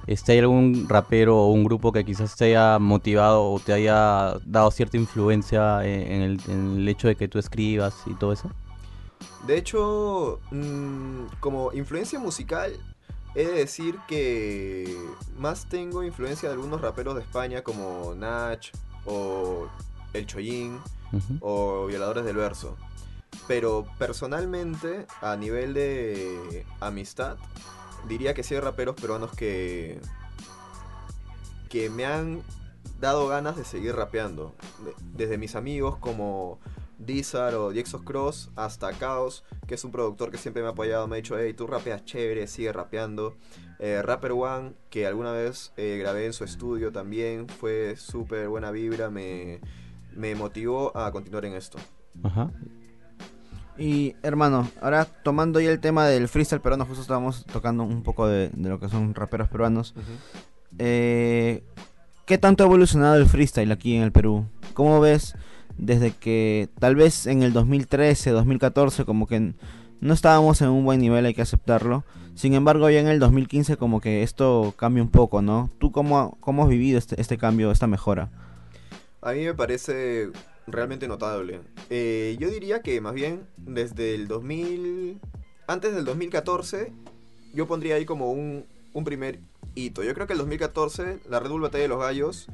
[0.08, 4.36] ¿está hay algún rapero o un grupo que quizás te haya motivado o te haya
[4.46, 8.34] dado cierta influencia en, en el, en el hecho de que tú escribas y todo
[8.34, 8.50] eso?
[9.46, 12.74] De hecho, mm, como influencia musical,
[13.36, 14.96] he de decir que
[15.38, 18.68] más tengo influencia de algunos raperos de España como Nach
[19.06, 19.68] o
[20.14, 20.80] El Chollín
[21.12, 21.38] Ujú.
[21.40, 22.78] o Violadores del Verso.
[23.48, 27.38] Pero personalmente, a nivel de amistad,
[28.08, 30.00] diría que sí hay raperos peruanos que,
[31.70, 32.42] que me han
[33.00, 34.54] dado ganas de seguir rapeando.
[34.86, 34.94] De-
[35.26, 36.60] Desde mis amigos como
[36.98, 41.08] Dizar o Diexos Cross hasta Chaos, que es un productor que siempre me ha apoyado,
[41.08, 43.38] me ha dicho, hey, tú rapeas chévere, sigue rapeando.
[43.80, 48.70] Eh, Rapper One, que alguna vez eh, grabé en su estudio también, fue súper buena
[48.70, 49.60] vibra, me,
[50.16, 51.80] me motivó a continuar en esto.
[52.22, 52.52] Ajá.
[53.82, 58.28] Y hermano, ahora tomando ya el tema del freestyle peruano, justo estábamos tocando un poco
[58.28, 59.96] de, de lo que son raperos peruanos.
[60.78, 61.64] Eh,
[62.26, 64.46] ¿Qué tanto ha evolucionado el freestyle aquí en el Perú?
[64.76, 65.36] ¿Cómo ves
[65.78, 69.56] desde que tal vez en el 2013, 2014 como que
[70.00, 72.04] no estábamos en un buen nivel, hay que aceptarlo?
[72.36, 75.72] Sin embargo, ya en el 2015 como que esto cambia un poco, ¿no?
[75.80, 78.30] ¿Tú cómo, cómo has vivido este, este cambio, esta mejora?
[79.24, 80.30] A mí me parece
[80.72, 81.62] realmente notable.
[81.90, 85.20] Eh, yo diría que más bien desde el 2000,
[85.68, 86.92] antes del 2014,
[87.54, 89.40] yo pondría ahí como un, un primer
[89.76, 90.04] hito.
[90.04, 92.48] Yo creo que el 2014, la Red Bull Batalla de los Gallos,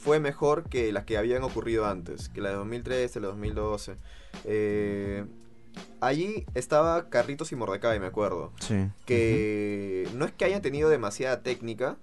[0.00, 3.96] fue mejor que las que habían ocurrido antes, que la de 2013, la de 2012.
[4.44, 5.24] Eh,
[6.00, 8.86] allí estaba Carritos y Mordecai, me acuerdo Sí.
[9.04, 11.96] que no es que hayan tenido demasiada técnica,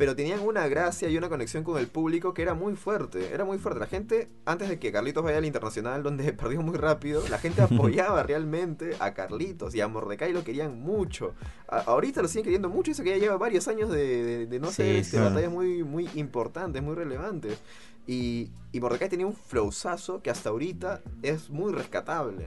[0.00, 3.44] pero tenían una gracia y una conexión con el público que era muy fuerte, era
[3.44, 3.80] muy fuerte.
[3.80, 7.60] La gente, antes de que Carlitos vaya al internacional, donde perdió muy rápido, la gente
[7.60, 11.34] apoyaba realmente a Carlitos y a Mordecai lo querían mucho.
[11.68, 14.58] A- ahorita lo siguen queriendo mucho, eso que ya lleva varios años de, de- de
[14.58, 17.58] no Sí, ser este, batallas muy, muy importantes, muy relevantes.
[18.06, 22.46] Y, y Mordecai tenía un flowzazo que hasta ahorita es muy rescatable.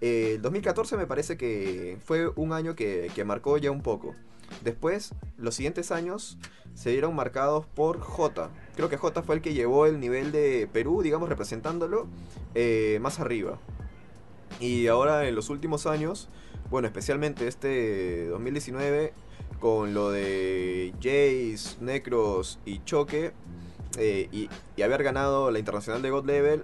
[0.00, 4.14] Eh, el 2014 me parece que fue un año que, que marcó ya un poco.
[4.62, 6.38] Después, los siguientes años
[6.74, 8.50] se dieron marcados por J.
[8.76, 12.06] Creo que J fue el que llevó el nivel de Perú, digamos, representándolo
[12.54, 13.58] eh, más arriba.
[14.60, 16.28] Y ahora en los últimos años,
[16.70, 19.12] bueno, especialmente este 2019,
[19.60, 23.32] con lo de Jace, Necros y Choque,
[23.98, 24.48] eh, y,
[24.82, 26.62] haber ganado la internacional de God Level,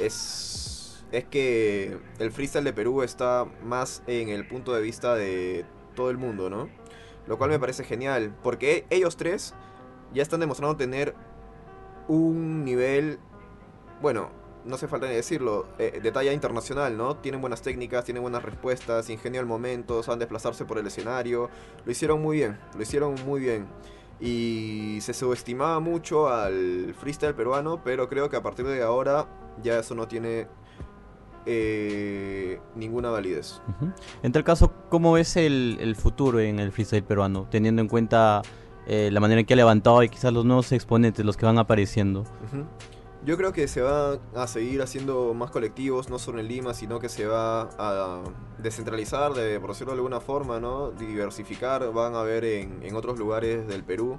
[0.00, 5.64] es, es que el freestyle de Perú está más en el punto de vista de
[5.94, 6.68] todo el mundo, ¿no?
[7.26, 9.54] Lo cual me parece genial, porque ellos tres
[10.12, 11.14] ya están demostrando tener
[12.08, 13.18] un nivel,
[14.02, 14.30] bueno,
[14.64, 17.16] no hace falta ni decirlo, eh, de talla internacional, ¿no?
[17.16, 21.48] Tienen buenas técnicas, tienen buenas respuestas, ingenio al momento, saben desplazarse por el escenario.
[21.84, 23.68] Lo hicieron muy bien, lo hicieron muy bien.
[24.20, 29.26] Y se subestimaba mucho al freestyle peruano, pero creo que a partir de ahora
[29.62, 30.46] ya eso no tiene
[31.46, 33.60] eh, ninguna validez.
[34.22, 37.46] En tal caso, ¿cómo ves el, el futuro en el freestyle peruano?
[37.50, 38.42] Teniendo en cuenta
[38.86, 41.58] eh, la manera en que ha levantado y quizás los nuevos exponentes, los que van
[41.58, 42.24] apareciendo.
[43.22, 47.00] Yo creo que se va a seguir haciendo más colectivos, no solo en Lima, sino
[47.00, 48.22] que se va a
[48.58, 50.90] descentralizar, de, por decirlo de alguna forma, ¿no?
[50.92, 54.18] Diversificar, van a ver en, en otros lugares del Perú.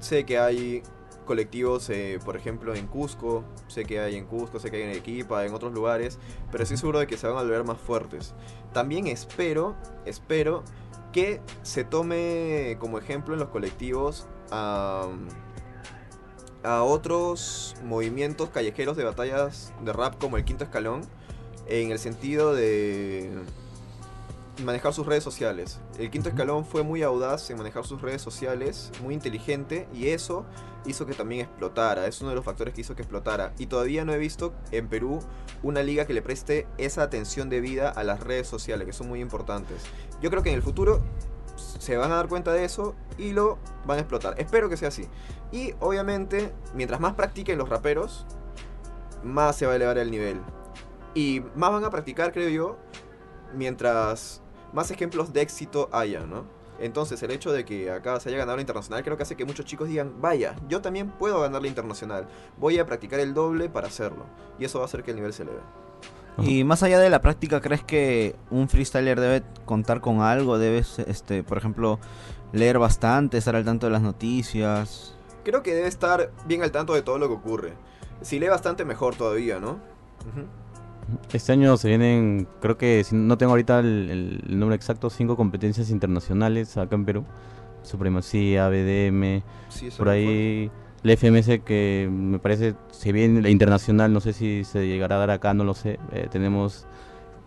[0.00, 0.82] sé que hay
[1.28, 4.88] colectivos, eh, por ejemplo, en Cusco, sé que hay en Cusco, sé que hay en
[4.88, 6.18] Arequipa, en otros lugares,
[6.50, 8.34] pero estoy seguro de que se van a volver más fuertes.
[8.72, 10.64] También espero, espero
[11.12, 15.06] que se tome como ejemplo en los colectivos a,
[16.64, 21.02] a otros movimientos callejeros de batallas de rap como el Quinto Escalón,
[21.68, 23.30] en el sentido de
[24.64, 25.80] manejar sus redes sociales.
[25.98, 30.44] El quinto escalón fue muy audaz en manejar sus redes sociales, muy inteligente, y eso
[30.86, 32.06] hizo que también explotara.
[32.06, 33.52] Es uno de los factores que hizo que explotara.
[33.58, 35.20] Y todavía no he visto en Perú
[35.62, 39.08] una liga que le preste esa atención de vida a las redes sociales, que son
[39.08, 39.82] muy importantes.
[40.20, 41.02] Yo creo que en el futuro
[41.56, 44.34] se van a dar cuenta de eso y lo van a explotar.
[44.38, 45.08] Espero que sea así.
[45.52, 48.26] Y obviamente, mientras más practiquen los raperos,
[49.22, 50.40] más se va a elevar el nivel.
[51.14, 52.78] Y más van a practicar, creo yo,
[53.54, 54.42] mientras
[54.72, 56.44] más ejemplos de éxito haya, ¿no?
[56.80, 59.44] Entonces el hecho de que acá se haya ganado la internacional creo que hace que
[59.44, 63.68] muchos chicos digan, vaya, yo también puedo ganar la internacional, voy a practicar el doble
[63.68, 64.24] para hacerlo.
[64.58, 65.60] Y eso va a hacer que el nivel se eleve.
[66.40, 70.56] Y más allá de la práctica, ¿crees que un freestyler debe contar con algo?
[70.58, 71.98] ¿Debes, este, por ejemplo,
[72.52, 75.16] leer bastante, estar al tanto de las noticias?
[75.44, 77.72] Creo que debe estar bien al tanto de todo lo que ocurre.
[78.22, 79.80] Si lee bastante, mejor todavía, ¿no?
[80.30, 80.46] Ujú.
[81.32, 85.36] Este año se vienen, creo que si no tengo ahorita el, el número exacto, cinco
[85.36, 87.24] competencias internacionales acá en Perú.
[87.82, 90.70] Supremacía, BDM, Sí, por ahí
[91.02, 95.18] la FMS que me parece, si bien la internacional, no sé si se llegará a
[95.20, 95.98] dar acá, no lo sé.
[96.12, 96.86] eh, tenemos,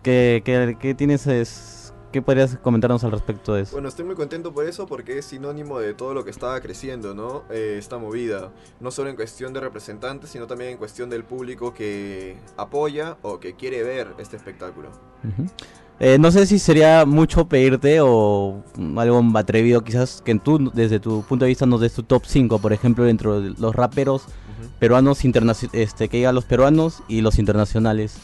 [0.02, 1.81] ¿qué, qué, qué tienes, es,
[2.12, 3.72] qué podrías comentarnos al respecto de eso?
[3.72, 7.14] Bueno, estoy muy contento por eso porque es sinónimo de todo lo que está creciendo,
[7.14, 7.42] ¿no?
[7.50, 8.50] Eh, esta movida.
[8.78, 13.40] No solo en cuestión de representantes, sino también en cuestión del público que apoya o
[13.40, 14.90] que quiere ver este espectáculo.
[16.00, 18.62] Eh, no sé si sería mucho pedirte o
[18.96, 22.58] algo atrevido quizás que tú desde tu punto de vista nos des tu top 5,
[22.58, 24.24] por ejemplo, dentro de los raperos
[24.80, 28.18] peruanos internacio- este que diga los peruanos y los internacionales.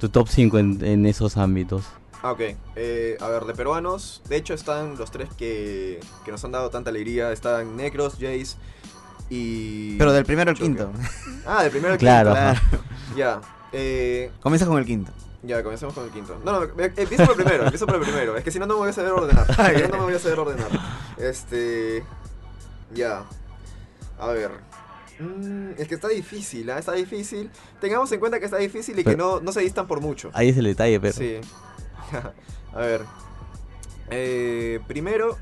[0.00, 1.84] Tu top 5 en, en esos ámbitos.
[2.22, 2.40] Ah, ok.
[2.76, 6.70] Eh, a ver, de peruanos, de hecho están los tres que, que nos han dado
[6.70, 7.32] tanta alegría.
[7.32, 8.56] Están Necros, Jace
[9.28, 9.96] y...
[9.98, 10.90] Pero del primero al quinto.
[11.46, 12.40] Ah, del primero al Claro, quinto.
[12.40, 12.62] ajá.
[13.16, 13.40] Ya.
[13.72, 15.10] Eh, Comienza con el quinto.
[15.42, 16.40] ya, comencemos con el quinto.
[16.44, 18.36] No, no, eh, empiezo por el primero, empiezo por el primero.
[18.36, 19.46] Es que si no, no me voy a saber ordenar.
[19.76, 20.68] Si no, no me voy a saber ordenar.
[21.18, 22.04] Este...
[22.94, 23.24] Ya.
[24.20, 24.50] A ver.
[25.18, 26.78] Mm, es que está difícil, ¿ah?
[26.78, 27.50] Está difícil.
[27.80, 30.30] Tengamos en cuenta que está difícil y que no, no se distan por mucho.
[30.34, 31.38] Ahí es el detalle, pero Sí.
[32.74, 33.04] a ver.
[34.10, 35.38] Eh, primero,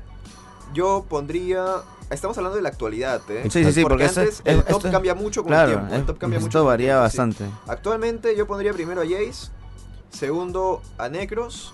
[0.73, 1.65] yo pondría.
[2.09, 3.43] Estamos hablando de la actualidad, ¿eh?
[3.49, 5.95] Sí, sí, sí, porque antes es- el top esto cambia mucho con Claro, el tiempo.
[5.95, 7.17] El top cambia mucho esto el varía tiempo, sí.
[7.17, 7.45] bastante.
[7.67, 9.49] Actualmente yo pondría primero a Jace,
[10.09, 11.73] segundo a Necros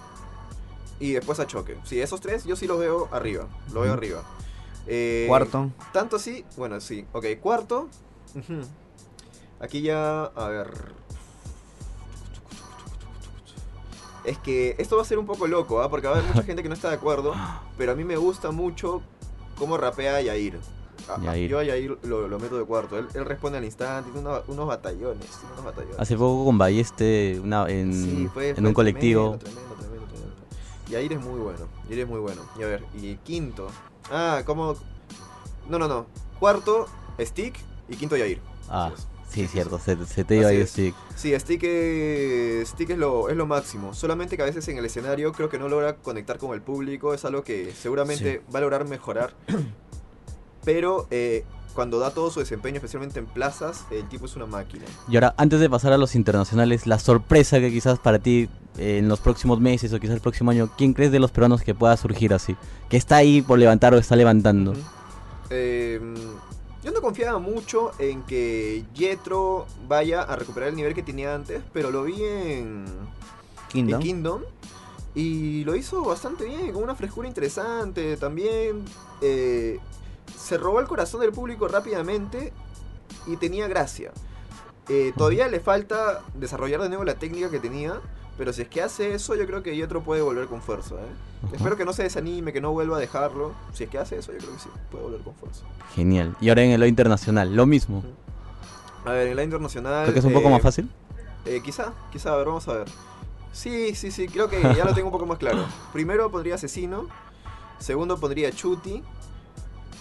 [0.99, 1.77] y después a Choque.
[1.86, 3.47] Sí, esos tres yo sí los veo arriba.
[3.73, 4.21] Lo veo arriba.
[4.86, 5.71] Eh, Cuarto.
[5.91, 7.05] Tanto así, bueno, sí.
[7.13, 7.89] Ok, cuarto.
[9.60, 10.67] Aquí ya, a ver.
[14.27, 15.89] Es que esto va a ser un poco loco, ¿ah?
[15.89, 17.33] Porque va a haber mucha gente que no está de acuerdo.
[17.77, 19.01] Pero a mí me gusta mucho
[19.57, 20.59] cómo rapea Yair.
[21.23, 21.49] Yair.
[21.49, 22.97] Yo a Yair lo, lo meto de cuarto.
[22.99, 25.25] Él, él responde al instante, tiene una- unos batallones.
[25.29, 25.99] Tiene unos batallones.
[25.99, 29.37] hace poco con Balleste una, en, Sí, fue- en fue un colectivo.
[29.37, 30.07] Tremendo, tremendo.
[30.89, 31.59] Yair es muy bueno.
[31.89, 32.41] Yair es muy bueno.
[32.59, 33.67] Y a ver, y quinto.
[34.11, 34.75] Ah, ¿cómo?
[35.69, 36.05] No, no, no.
[36.39, 36.87] Cuarto,
[37.19, 37.55] Stick.
[37.89, 38.41] Y quinto, Yair.
[38.69, 38.91] Ah.
[39.41, 40.95] Sí, sí, cierto, se, se te iba ahí stick.
[41.15, 43.93] Sí, Stick, es, Stick es, lo, es lo máximo.
[43.93, 47.13] Solamente que a veces en el escenario creo que no logra conectar con el público.
[47.13, 49.34] Es algo que seguramente va a lograr mejorar.
[50.65, 54.86] Pero eh, cuando da todo su desempeño, especialmente en plazas, el tipo es una máquina.
[55.08, 58.97] Y ahora, antes de pasar a los internacionales, la sorpresa que quizás para ti eh,
[58.97, 61.76] en los próximos meses o quizás el próximo año, ¿quién crees de los peruanos que
[61.76, 62.56] pueda surgir así?
[62.89, 64.73] Que está ahí por levantar o está levantando.
[65.50, 66.02] Eh,
[66.88, 71.62] yo no confiaba mucho en que Jetro vaya a recuperar el nivel que tenía antes,
[71.73, 72.86] pero lo vi en,
[73.67, 73.95] Kingdom.
[73.95, 74.41] en Kingdom
[75.13, 78.15] y lo hizo bastante bien, con una frescura interesante.
[78.15, 78.86] También
[79.19, 79.82] eh,
[80.34, 82.54] se robó el corazón del público rápidamente
[83.26, 84.13] y tenía gracia.
[84.88, 88.00] Eh, todavía le falta desarrollar de nuevo la técnica que tenía,
[88.38, 90.95] pero si es que hace eso, yo creo que Jetro puede volver con fuerza.
[90.95, 91.52] ¿eh?
[91.54, 93.54] Espero que no se desanime, que no vuelva a dejarlo.
[93.73, 95.63] Si es que hace eso, yo creo que sí, puede volver con fuerza.
[95.95, 96.36] Genial.
[96.39, 98.04] Y ahora en el lo internacional, lo mismo.
[99.06, 100.04] A ver, en la internacional.
[100.04, 100.89] Creo que es un poco eh, más fácil.
[101.45, 102.88] eh, quizá, quizá, a ver, vamos a ver.
[103.54, 105.65] Sí, sí, sí, creo que ya lo tengo un poco más claro.
[105.93, 107.08] Primero pondría Asesino.
[107.80, 109.04] Segundo pondría Chuti.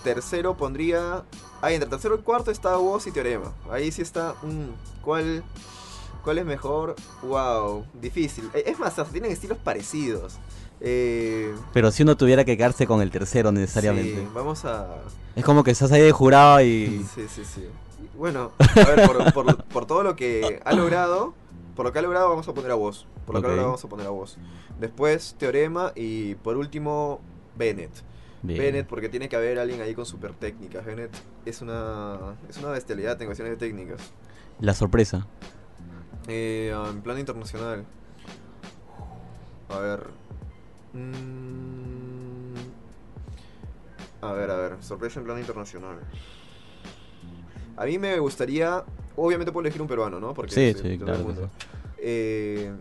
[0.05, 1.25] Tercero pondría.
[1.63, 3.53] Ahí, entre tercero y cuarto está Woz y Teorema.
[3.71, 4.35] Ahí sí está.
[4.43, 5.43] mm, ¿Cuál?
[6.27, 6.97] ¿Cuál es mejor?
[7.23, 8.51] Wow, difícil.
[8.53, 10.39] Eh, Es más, tienen estilos parecidos.
[10.81, 14.23] Eh, Pero si uno tuviera que quedarse con el tercero necesariamente.
[14.23, 14.89] sí, vamos a...
[15.37, 17.07] Es como que estás ahí de jurado y...
[17.15, 17.69] Sí, sí, sí.
[18.19, 21.33] Bueno, a ver, por, por- por todo lo que ha logrado,
[21.77, 23.07] por lo que ha logrado vamos a poner a vos.
[23.25, 24.37] Por lo que ha logrado vamos a poner a vos.
[24.81, 27.21] Después Teorema y por último
[27.57, 27.93] Bennett.
[28.43, 28.59] Bien.
[28.59, 30.85] Bennett porque tiene que haber alguien ahí con super técnicas.
[30.85, 31.13] Bennett
[31.45, 34.01] es una, es una bestialidad en cuestiones de técnicas.
[34.59, 35.27] La sorpresa.
[36.29, 37.85] Eh, en plano internacional.
[39.69, 40.01] A ver.
[40.93, 42.55] Mm,
[44.23, 44.77] a ver, a ver.
[44.81, 45.99] Sorpresa en plano internacional.
[47.77, 48.85] A mí me gustaría.
[49.17, 50.35] Obviamente puedo elegir un peruano, ¿no?
[50.35, 51.51] Porque Sí, sí, claro mundo.
[51.99, 52.73] Eh,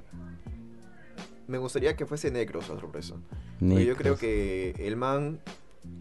[1.47, 3.15] me gustaría que fuese Necros la sorpresa.
[3.59, 5.39] Porque yo creo que el man.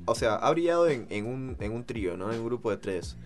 [0.07, 2.33] O sea, ha brillado en, en un, en un trío, ¿no?
[2.33, 3.17] En un grupo de tres.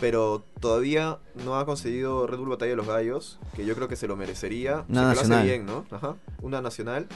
[0.00, 3.96] Pero todavía no ha conseguido Red Bull Batalla de los Gallos, que yo creo que
[3.96, 4.84] se lo merecería.
[4.88, 5.38] Una si que lo nacional.
[5.38, 5.86] hace bien, ¿no?
[5.90, 6.16] Ajá.
[6.42, 7.06] Una nacional.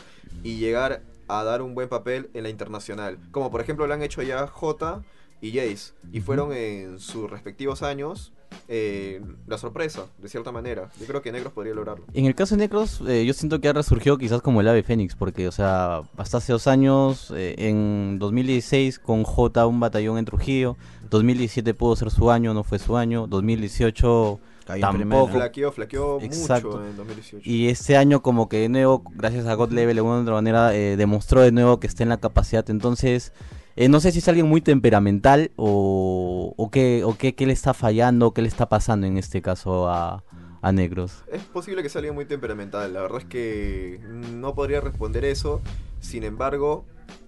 [0.42, 3.18] Y llegar a dar un buen papel en la internacional.
[3.30, 5.02] Como por ejemplo lo han hecho ya J
[5.40, 5.92] y Jace.
[6.12, 8.32] Y fueron en sus respectivos años
[8.68, 10.90] eh, la sorpresa, de cierta manera.
[11.00, 12.04] Yo creo que Negros podría lograrlo.
[12.14, 14.82] En el caso de Necros, eh, yo siento que ha resurgido quizás como el ave
[14.82, 20.18] fénix, porque, o sea, hasta hace dos años, eh, en 2016 con J un batallón
[20.18, 20.76] en Trujillo,
[21.10, 25.28] 2017 pudo ser su año, no fue su año, 2018 Cayó Tampoco.
[25.32, 26.68] Flaqueó, flaqueó Exacto.
[26.68, 27.50] mucho en 2018.
[27.50, 30.34] y este año como que de nuevo, gracias a God Level de alguna u otra
[30.34, 33.32] manera, eh, demostró de nuevo que está en la capacidad, entonces...
[33.76, 37.52] eh, no sé si es alguien muy temperamental o, o, qué, o qué, qué le
[37.52, 40.22] está fallando, qué le está pasando en este caso a,
[40.62, 41.24] a Negros.
[41.32, 42.92] Es posible que sea alguien muy temperamental.
[42.92, 44.00] La verdad es que
[44.32, 45.62] no podría responder eso.
[46.00, 46.84] Sin embargo,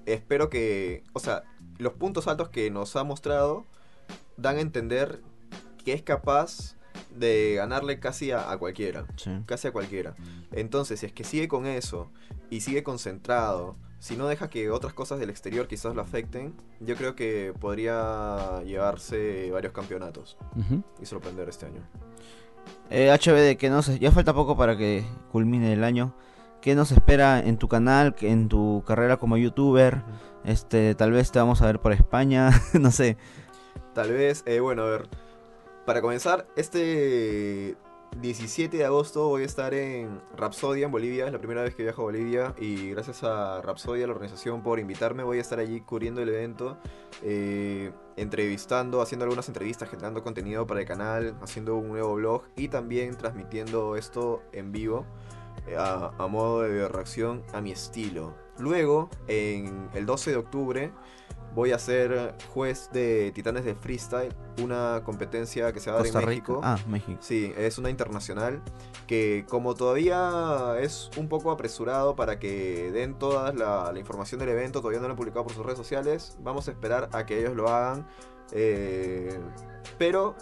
[0.06, 1.02] espero que.
[1.14, 1.44] O sea,
[1.82, 3.66] los puntos altos que nos ha mostrado
[4.36, 5.20] dan a entender
[5.84, 6.76] que es capaz
[7.14, 9.06] de ganarle casi a, a cualquiera.
[9.16, 9.30] Sí.
[9.46, 10.14] Casi a cualquiera.
[10.52, 12.10] Entonces, si es que sigue con eso
[12.50, 16.96] y sigue concentrado, si no deja que otras cosas del exterior quizás lo afecten, yo
[16.96, 20.36] creo que podría llevarse varios campeonatos
[21.00, 21.82] y sorprender este año.
[22.90, 26.14] Eh, HBD, que no sé, ya falta poco para que culmine el año.
[26.62, 30.04] ¿Qué nos espera en tu canal, en tu carrera como youtuber?
[30.44, 33.16] Este, tal vez te vamos a ver por España, no sé.
[33.94, 35.08] Tal vez, eh, bueno, a ver.
[35.84, 37.76] Para comenzar, este
[38.20, 41.26] 17 de agosto voy a estar en Rapsodia, en Bolivia.
[41.26, 42.54] Es la primera vez que viajo a Bolivia.
[42.56, 45.24] Y gracias a Rapsodia, la organización, por invitarme.
[45.24, 46.78] Voy a estar allí cubriendo el evento,
[47.24, 52.68] eh, entrevistando, haciendo algunas entrevistas, generando contenido para el canal, haciendo un nuevo blog y
[52.68, 55.04] también transmitiendo esto en vivo.
[55.78, 58.34] A, a modo de reacción a mi estilo.
[58.58, 60.92] Luego, en el 12 de octubre,
[61.54, 66.06] voy a ser juez de Titanes de Freestyle, una competencia que se va a dar
[66.06, 66.52] Costa en Rica.
[66.52, 66.60] México.
[66.62, 67.18] Ah, México.
[67.22, 68.62] Sí, es una internacional
[69.06, 74.50] que como todavía es un poco apresurado para que den toda la, la información del
[74.50, 77.38] evento, todavía no lo han publicado por sus redes sociales, vamos a esperar a que
[77.40, 78.06] ellos lo hagan.
[78.52, 79.38] eh,
[79.98, 80.34] pero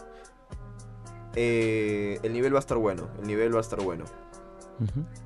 [1.34, 4.04] eh, el nivel va a estar bueno, el nivel va a estar bueno.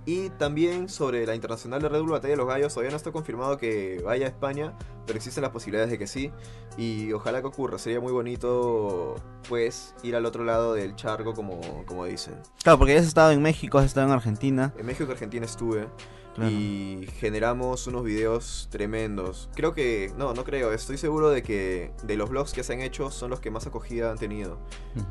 [0.07, 3.13] Y también sobre la internacional de Red Bull Batalla de los Gallos, todavía no está
[3.13, 6.31] confirmado que vaya a España, pero existen las posibilidades de que sí.
[6.77, 9.17] Y ojalá que ocurra, sería muy bonito
[9.49, 12.35] pues ir al otro lado del charco como, como dicen.
[12.63, 14.75] Claro, porque has estado en México, has estado en Argentina.
[14.77, 15.87] En México y Argentina estuve
[16.35, 16.51] Claro.
[16.51, 19.49] y generamos unos videos tremendos.
[19.55, 22.81] Creo que, no, no creo, estoy seguro de que de los vlogs que se han
[22.81, 24.59] hecho son los que más acogida han tenido.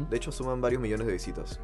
[0.10, 1.62] De hecho suman varios millones de visitas.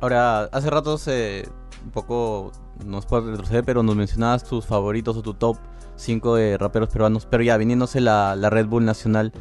[0.00, 1.48] Ahora, hace rato se,
[1.84, 2.52] un poco
[2.84, 5.56] nos puede retroceder, pero nos mencionabas tus favoritos o tu top
[5.96, 7.26] 5 de raperos peruanos.
[7.26, 9.32] Pero ya, viniéndose la, la Red Bull Nacional,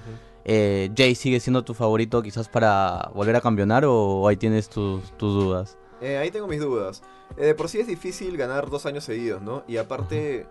[0.46, 5.04] eh, ¿Jay sigue siendo tu favorito quizás para volver a campeonar o ahí tienes tus,
[5.18, 5.78] tus dudas?
[6.02, 7.04] Eh, ahí tengo mis dudas.
[7.38, 9.64] Eh, de por sí es difícil ganar dos años seguidos, ¿no?
[9.68, 10.48] Y aparte,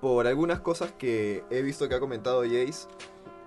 [0.00, 2.86] por algunas cosas que he visto que ha comentado Jace,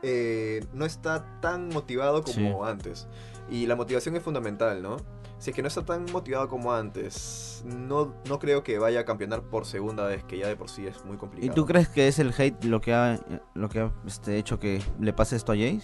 [0.04, 2.70] eh, no está tan motivado como Sí.
[2.70, 3.08] antes.
[3.50, 4.98] Y la motivación es fundamental, ¿no?
[5.40, 9.06] Si es que no está tan motivado como antes, no, no creo que vaya a
[9.06, 11.54] campeonar por segunda vez, que ya de por sí es muy ¿Y complicado.
[11.54, 13.20] tú crees que es el hate lo que ha,
[13.54, 15.84] lo que ha este, hecho que le pase esto a Jace?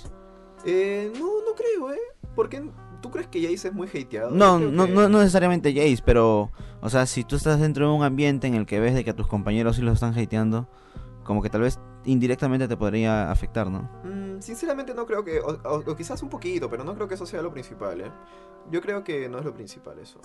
[0.65, 1.99] Eh, no, no creo, ¿eh?
[2.35, 2.67] Porque
[3.01, 4.31] tú crees que Jace es muy hateado.
[4.31, 7.93] No, no, que- no, no necesariamente Jace, pero, o sea, si tú estás dentro de
[7.95, 10.67] un ambiente en el que ves de que a tus compañeros sí los están hateando,
[11.23, 13.89] como que tal vez indirectamente te podría afectar, ¿no?
[14.03, 17.15] Mm, sinceramente no creo que, o, o- o quizás un poquito, pero no creo que
[17.15, 18.11] eso sea lo principal, ¿eh?
[18.71, 20.19] Yo creo que no es lo principal eso.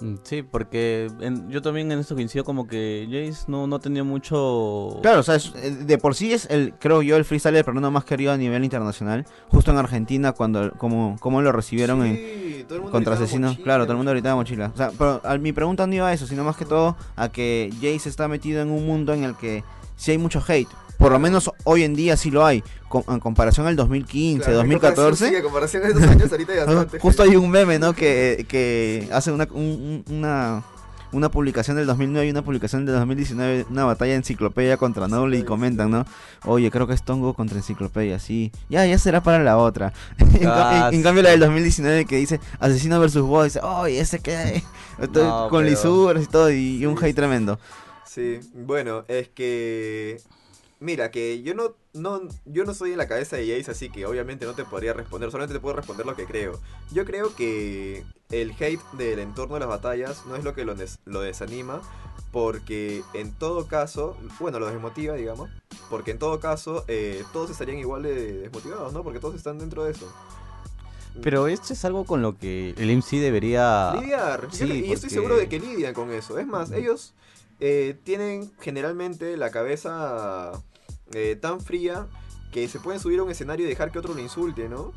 [0.00, 4.02] Mm, Sí, porque en- yo también en esto coincido como que Jace no, no tenía
[4.02, 4.98] mucho...
[5.02, 7.90] Claro, o sea, es- eh, de por sí es el, creo yo, el freestyler peruano
[7.90, 12.54] más querido a nivel internacional, justo en Argentina, cuando, como, como lo recibieron en, Sí,
[12.60, 13.50] Sí, todo el mundo contra asesinos.
[13.52, 14.70] mochila, Claro, todo el mundo gritaba mochila.
[14.72, 17.28] O sea, pero a- mi pregunta no iba a eso, sino más que todo a
[17.30, 19.64] que Jace está metido en un mundo en el que
[20.00, 20.68] sí hay mucho hate.
[20.98, 22.62] Por lo menos hoy en día sí lo hay.
[22.88, 25.28] con- en comparación al 2015, Claro, en comparación- 2014.
[25.28, 26.98] Sí, en comparación a estos años, ahorita hay Ah, bastante.
[26.98, 27.92] Justo hay un meme, ¿no?
[27.94, 30.62] Que, que hace una, un- un- una,
[31.12, 35.36] una publicación del 2009 y una publicación del 2019, una batalla de enciclopedia contra Noble
[35.36, 36.04] y Sí, comentan, ¿no?
[36.44, 38.50] Oye, creo que es Tongo contra enciclopedia, sí.
[38.68, 39.92] Ya, ya será para la otra.
[40.18, 44.62] en, en cambio la del 2019 que dice Asesino versus Boy, dice, oye, ese que...
[45.14, 47.06] No, con pero- lisuras y todo, y, y un Sí.
[47.06, 47.58] hate tremendo.
[48.10, 50.20] Sí, bueno, es que.
[50.80, 54.04] Mira, que yo no, no, yo no soy en la cabeza de Jace, así que
[54.04, 56.58] obviamente no te podría responder, solamente te puedo responder lo que creo.
[56.90, 60.74] Yo creo que el hate del entorno de las batallas no es lo que lo,
[60.74, 61.82] des- lo desanima,
[62.32, 65.50] porque en todo caso, bueno, lo desmotiva, digamos,
[65.88, 69.04] porque en todo caso eh, todos estarían igual de desmotivados, ¿no?
[69.04, 70.10] Porque todos están dentro de eso.
[71.22, 73.92] Pero esto es algo con lo que el MC debería...
[74.00, 74.48] lidiar.
[74.50, 76.38] sí, y estoy seguro de que lidian con eso.
[76.38, 77.12] Es más, ellos
[77.60, 80.52] eh, tienen generalmente la cabeza
[81.12, 82.06] eh, tan fría
[82.50, 84.92] que se pueden subir a un escenario y dejar que otro lo insulte, ¿no?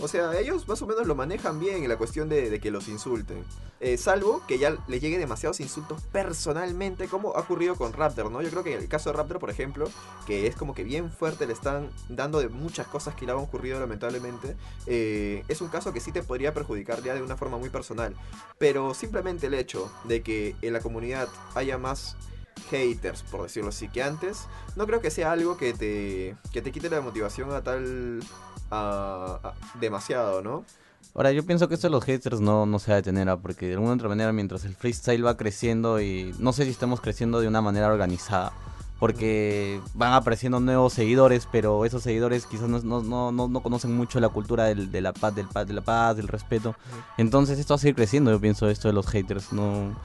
[0.00, 2.70] O sea, ellos más o menos lo manejan bien en la cuestión de, de que
[2.70, 3.44] los insulten.
[3.80, 8.42] Eh, salvo que ya les llegue demasiados insultos personalmente, como ha ocurrido con Raptor, ¿no?
[8.42, 9.88] Yo creo que en el caso de Raptor, por ejemplo,
[10.26, 13.38] que es como que bien fuerte, le están dando de muchas cosas que le han
[13.38, 17.56] ocurrido lamentablemente, eh, es un caso que sí te podría perjudicar ya de una forma
[17.56, 18.14] muy personal.
[18.58, 22.16] Pero simplemente el hecho de que en la comunidad haya más
[22.70, 24.46] haters, por decirlo así, que antes,
[24.76, 28.20] no creo que sea algo que te, que te quite la motivación a tal...
[28.70, 30.64] a- a- demasiado, ¿no?
[31.14, 33.36] Ahora, yo pienso que esto de los haters no, no se va a detener, ¿ah?
[33.36, 37.00] porque de alguna otra manera, mientras el freestyle va creciendo y no sé si estamos
[37.00, 38.52] creciendo de una manera organizada,
[39.00, 43.96] porque van apareciendo nuevos seguidores, pero esos seguidores quizás no, no, no, no- no conocen
[43.96, 46.76] mucho la cultura del- de la paz, del paz, de la paz, del respeto.
[47.16, 49.52] Entonces esto va a seguir creciendo, yo pienso, esto de los haters.
[49.52, 49.96] No,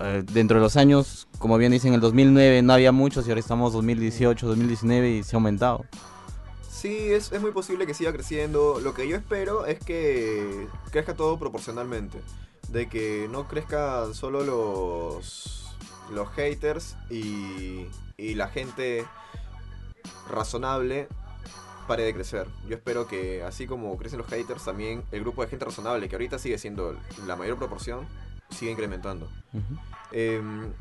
[0.00, 3.30] eh, dentro de los años, como bien dicen, en el 2009 no había muchos y
[3.30, 5.84] ahora estamos 2018, 2019 y se ha aumentado.
[6.70, 8.78] Sí, es, es muy posible que siga creciendo.
[8.80, 12.20] Lo que yo espero es que crezca todo proporcionalmente.
[12.68, 15.74] De que no crezcan solo los,
[16.12, 17.86] los haters y,
[18.16, 19.06] y la gente
[20.30, 21.08] razonable
[21.88, 22.46] pare de crecer.
[22.68, 26.14] Yo espero que así como crecen los haters, también el grupo de gente razonable, que
[26.14, 26.94] ahorita sigue siendo
[27.26, 28.06] la mayor proporción,
[28.50, 29.26] sigue incrementando.
[29.52, 29.78] Ujú.
[30.12, 30.72] Em,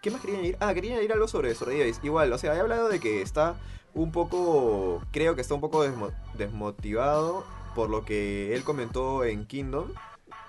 [0.00, 0.56] ¿Qué más querían ir?
[0.60, 2.00] Ah, querían ir algo sobre, sobre Davis.
[2.02, 3.54] Igual, o sea, he hablado de que está
[3.94, 5.00] un poco.
[5.12, 7.44] Creo que está un poco desmo- desmotivado
[7.74, 9.88] por lo que él comentó en Kingdom.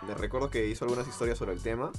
[0.07, 1.91] Me recuerdo que hizo algunas historias sobre el tema.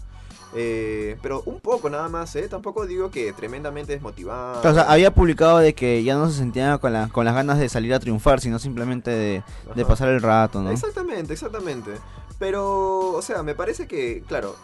[0.57, 2.49] Eh, pero un poco nada más, ¿eh?
[2.49, 4.69] Tampoco digo que tremendamente desmotivado.
[4.69, 7.59] O sea, había publicado de que ya no se sentía con, la- con las ganas
[7.59, 9.43] de salir a triunfar, sino simplemente de,
[9.75, 10.71] de pasar el rato, ¿no?
[10.71, 11.93] Exactamente, exactamente.
[12.39, 14.57] Pero, o sea, me parece que, claro,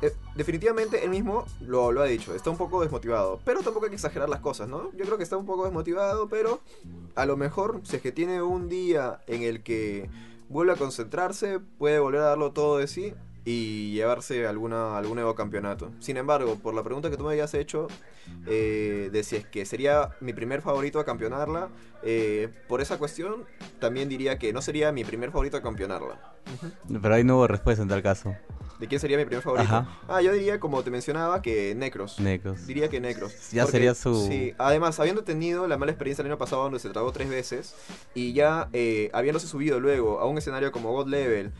[0.00, 3.40] eh, definitivamente él mismo lo, lo ha dicho, está un poco desmotivado.
[3.44, 4.92] Pero tampoco hay que exagerar las cosas, ¿no?
[4.92, 6.60] Yo creo que está un poco desmotivado, pero
[7.14, 10.08] a lo mejor, si es que tiene un día en el que
[10.48, 13.14] vuelve a concentrarse, puede volver a darlo todo de sí
[13.50, 15.90] y llevarse alguna, algún nuevo campeonato.
[16.00, 17.86] Sin embargo, por la pregunta que tú me habías hecho,
[18.46, 21.70] eh, de si es que sería mi primer favorito a campeonarla,
[22.02, 23.46] eh, por esa cuestión
[23.78, 26.20] también diría que no sería mi primer favorito a campeonarla.
[27.00, 28.36] Pero ahí no hubo respuesta en tal caso.
[28.78, 29.66] ¿De quién sería mi primer favorito?
[29.74, 29.98] Ajá.
[30.08, 32.20] Ah, yo diría, como te mencionaba, que Necros.
[32.20, 32.66] Necros.
[32.66, 33.50] Diría que Necros.
[33.50, 36.90] Ya sería su- Sí, además, habiendo tenido la mala experiencia el año pasado donde se
[36.90, 37.74] tragó tres veces
[38.14, 41.50] y ya eh, habiéndose subido luego a un escenario como God Level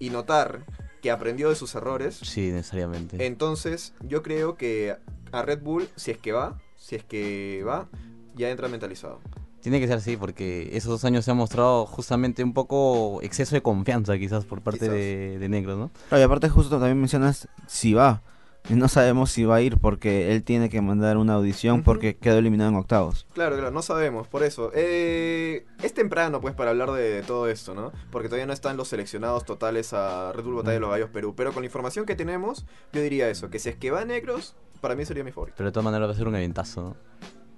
[0.00, 0.60] y notar
[1.00, 3.24] que aprendió de sus errores, Sí, necesariamente.
[3.26, 4.96] entonces yo creo que
[5.32, 7.88] a Red Bull, si es que va, si es que va,
[8.34, 9.20] ya entra mentalizado.
[9.60, 13.56] Tiene que ser así porque esos dos años se ha mostrado justamente un poco exceso
[13.56, 14.94] de confianza quizás por parte Quizás.
[14.94, 15.90] de, de Negros, ¿no?
[16.08, 18.22] Claro, y aparte justo también mencionas si va.
[18.68, 22.36] No sabemos si va a ir porque él tiene que mandar una audición porque quedó
[22.38, 23.26] eliminado en octavos.
[23.32, 24.70] Claro, claro, no sabemos, por eso.
[24.74, 27.92] Eh, es temprano, pues, para hablar de todo esto, ¿no?
[28.10, 31.34] Porque todavía no están los seleccionados totales a Red Bull Batalla de los Gallos Perú.
[31.34, 34.54] Pero con la información que tenemos, yo diría eso, que si es que va Negros,
[34.82, 35.54] para mí sería mi favorito.
[35.56, 36.96] Pero de todas maneras va a ser un eventazo, ¿no?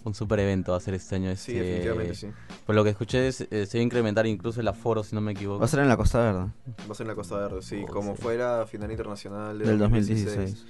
[0.03, 1.29] Un super evento va a ser este año.
[1.37, 2.29] Sí, este- definitivamente sí.
[2.65, 5.21] Por lo que escuché, es- eh, se va a incrementar incluso el aforo, si no
[5.21, 5.59] me equivoco.
[5.59, 6.53] Va a ser en la Costa Verde
[6.89, 8.23] Va a ser en la Costa Verde, sí, Oh, como sí.
[8.23, 10.65] fue la final internacional de del 2016.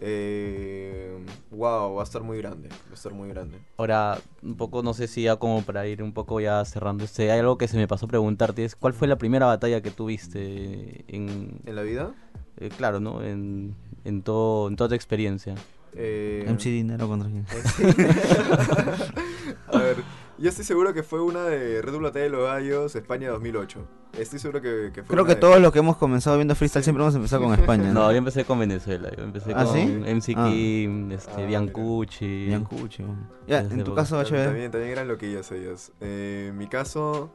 [0.00, 1.18] Eh,
[1.50, 3.58] wow, va a estar muy grande, va a estar muy grande.
[3.76, 7.30] Ahora, un poco, no sé si ya como para ir un poco ya cerrando este,
[7.32, 11.04] hay algo que se me pasó preguntarte, es ¿cuál fue la primera batalla que tuviste
[11.08, 12.12] en, ¿En la vida?
[12.58, 13.22] eh, claro, ¿no?
[13.24, 13.74] En,
[14.04, 15.54] en, todo, en toda tu experiencia.
[15.94, 17.46] Eh, MC Dinero contra quién.
[19.72, 19.96] a ver,
[20.38, 23.80] Yo estoy seguro que fue una de Red Bull Batalla de los Gallos, España 2008.
[24.16, 26.54] Estoy seguro que, que fue Creo una que de- todos los que hemos comenzado viendo
[26.54, 27.92] freestyle siempre hemos empezado con España.
[27.92, 28.12] No, ¿no?
[28.12, 29.80] yo empecé con Venezuela, yo empecé ¿Ah, con sí?
[30.06, 30.48] MC Ah.
[30.48, 31.46] Kim, este, Ah.
[31.46, 32.46] Biancucci.
[32.46, 33.04] Biancucci.
[33.48, 34.44] Ya, en tu caso, También, HB.
[34.46, 35.90] también, también eran loquillas ellos.
[36.00, 37.30] Eh, en mi caso,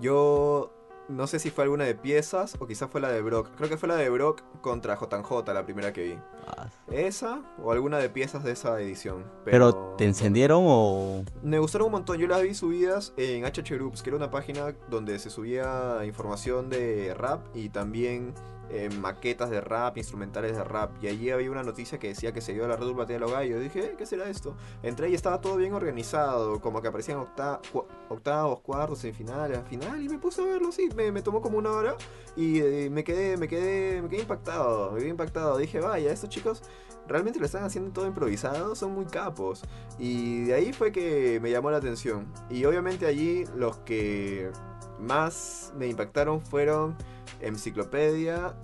[0.00, 0.72] yo
[1.08, 3.50] no sé si fue alguna de piezas o quizás fue la de Brock.
[3.56, 6.18] Creo que fue la de Brock contra JJ, la primera que vi.
[6.46, 9.24] Ah, ¿Esa o alguna de piezas de esa edición?
[9.44, 11.24] Pero, ¿te encendieron o...?
[11.42, 12.18] Me gustaron un montón.
[12.18, 16.68] Yo las vi subidas en HH Groups, que era una página donde se subía información
[16.68, 18.34] de rap y también
[18.70, 20.90] eh, maquetas de rap, instrumentales de rap.
[21.02, 23.20] Y allí había una noticia que decía que se dio la Red Bull Batalla de
[23.20, 23.60] los Gallos.
[23.60, 24.56] Dije, "Eh, ¿qué será esto?
[24.82, 30.02] Entré y estaba todo bien organizado, como que aparecían octavos, cuartos, semifinales, final.
[30.02, 30.88] Y me puse a verlo así.
[30.96, 31.96] Me, me tomó como una hora
[32.36, 34.92] y eh, me quedé, me quedé, me quedé impactado.
[34.92, 35.58] Me quedé impactado.
[35.58, 36.62] Dije, vaya, estos chicos
[37.08, 39.62] realmente lo están haciendo todo improvisado, son muy capos.
[39.98, 42.32] Y de ahí fue que me llamó la atención.
[42.50, 44.50] Y obviamente allí los que
[44.98, 46.96] más me impactaron fueron
[47.42, 48.54] Enciclopedia,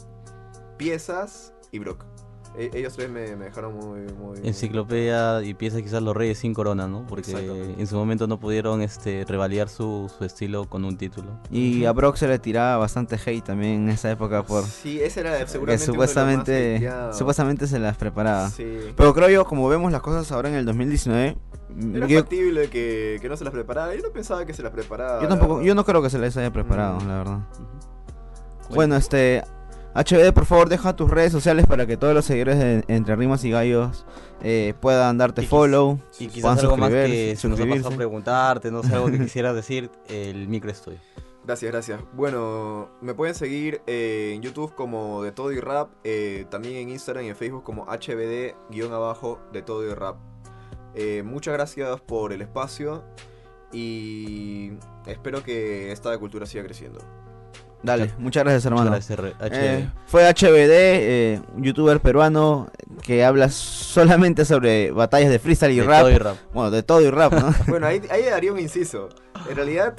[0.77, 2.05] Piezas y Brock.
[2.57, 4.39] E- ellos tres me, me dejaron muy, muy...
[4.43, 7.07] Enciclopedia y piezas quizás los Reyes sin corona, ¿no?
[7.07, 7.31] Porque
[7.79, 11.39] en su momento no pudieron este, revalidar su, su estilo con un título.
[11.51, 15.21] Y a Brock se le tiraba bastante hate también en esa época por Sí, ese
[15.21, 17.19] era que seguramente uno de los más supuestamente hateados.
[17.19, 18.49] supuestamente se las preparaba.
[18.51, 18.79] Sí.
[18.97, 21.37] Pero creo yo, como vemos las cosas ahora en el 2019,
[21.95, 23.95] Era yo, factible que, que no se las preparara.
[23.95, 25.21] Yo no pensaba que se las preparara.
[25.23, 27.09] yo tampoco, yo no creo que se les haya preparado, Mm.
[27.09, 27.39] la verdad.
[27.53, 27.98] Ujú.
[28.71, 29.43] Bueno, este
[29.95, 33.45] HBD, por favor, deja tus redes sociales para que todos los seguidores de Entre Rimas
[33.45, 34.07] y Gallos
[34.43, 35.99] eh, puedan darte Y follow.
[36.19, 39.19] Y quizás algo más que se nos ha pasado a preguntarte, no sé, algo que
[39.25, 40.99] quisieras decir, el micro es tuyo.
[41.49, 42.01] Gracias, gracias.
[42.13, 46.91] Bueno, me pueden seguir eh, en YouTube como De Todo y Rap, eh, también en
[46.91, 50.19] Instagram y en Facebook como HBD-abajo De Todo y Rap.
[50.95, 53.03] Eh, muchas gracias por el espacio
[53.73, 54.73] y
[55.07, 56.99] espero que esta cultura siga creciendo.
[57.83, 58.91] Dale, muchas gracias, hermano.
[58.91, 59.19] Gracias,
[59.53, 62.69] Eh, fue HBD, eh, un youtuber peruano
[63.03, 66.01] que habla solamente sobre batallas de freestyle y De rap.
[66.01, 66.37] todo y rap.
[66.53, 67.55] Bueno, de todo y rap, ¿no?
[67.69, 69.09] Bueno, ahí, ahí daría un inciso.
[69.49, 69.95] En realidad,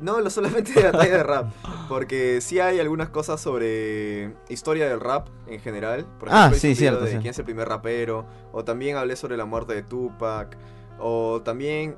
[0.00, 1.52] no lo solamente de batalla de rap,
[1.88, 6.06] porque sí hay algunas cosas sobre historia del rap en general.
[6.18, 7.18] Por Ah, hice sí, un video cierto, De sí.
[7.18, 10.56] quién es el primer rapero, o también hablé sobre la muerte de Tupac,
[10.98, 11.96] o también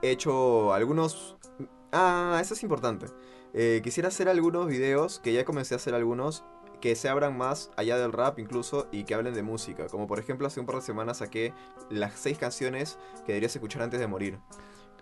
[0.00, 1.36] he hecho algunos...
[1.92, 3.06] Ah, eso es importante.
[3.54, 6.44] Eh, quisiera hacer algunos videos, que ya comencé a hacer algunos,
[6.80, 9.86] que se abran más allá del rap incluso y que hablen de música.
[9.88, 11.52] Como por ejemplo hace un par de semanas saqué
[11.90, 14.38] las seis canciones que deberías escuchar antes de morir.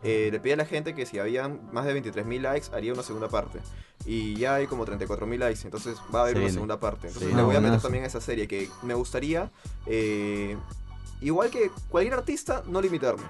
[0.03, 3.03] Eh, le pedí a la gente que si habían más de 23.000 likes haría una
[3.03, 3.61] segunda parte.
[4.07, 7.09] Y ya hay como 34.000 likes, entonces va a haber una segunda parte.
[7.09, 7.37] Entonces Sí.
[7.37, 9.51] le voy a meter también a esa serie que me gustaría,
[9.87, 10.57] eh,
[11.21, 13.25] igual que cualquier artista, no limitarme.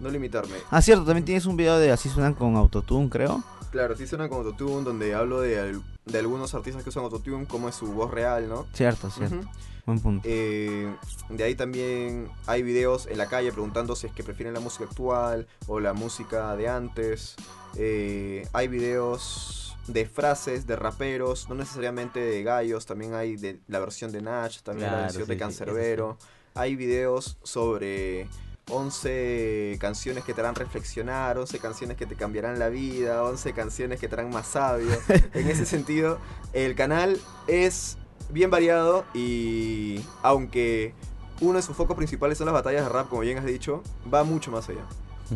[0.00, 0.54] No limitarme.
[0.70, 3.42] Ah, cierto, también tienes un video de así suenan con autotune, creo.
[3.70, 7.46] Claro, sí suena con autotune, donde hablo de, al- de algunos artistas que usan autotune,
[7.46, 8.66] cómo es su voz real, ¿no?
[8.72, 9.40] Cierto, cierto.
[9.84, 10.28] Buen punto.
[10.30, 10.94] Eh,
[11.30, 14.84] de ahí también hay videos en la calle preguntando si es que prefieren la música
[14.84, 17.36] actual o la música de antes.
[17.76, 23.78] Eh, hay videos de frases de raperos, no necesariamente de gallos, también hay de la
[23.78, 26.18] versión de Nach, también la versión sí, de sí, Cancerbero.
[26.54, 28.28] Hay videos sobre
[28.70, 34.00] 11 canciones que te harán reflexionar, 11 canciones que te cambiarán la vida, 11 canciones
[34.00, 34.90] que te harán más sabio.
[35.34, 36.18] en ese sentido,
[36.52, 37.96] el canal es
[38.30, 40.94] bien variado y aunque
[41.40, 44.24] uno de sus focos principales son las batallas de rap, como bien has dicho, va
[44.24, 44.82] mucho más allá.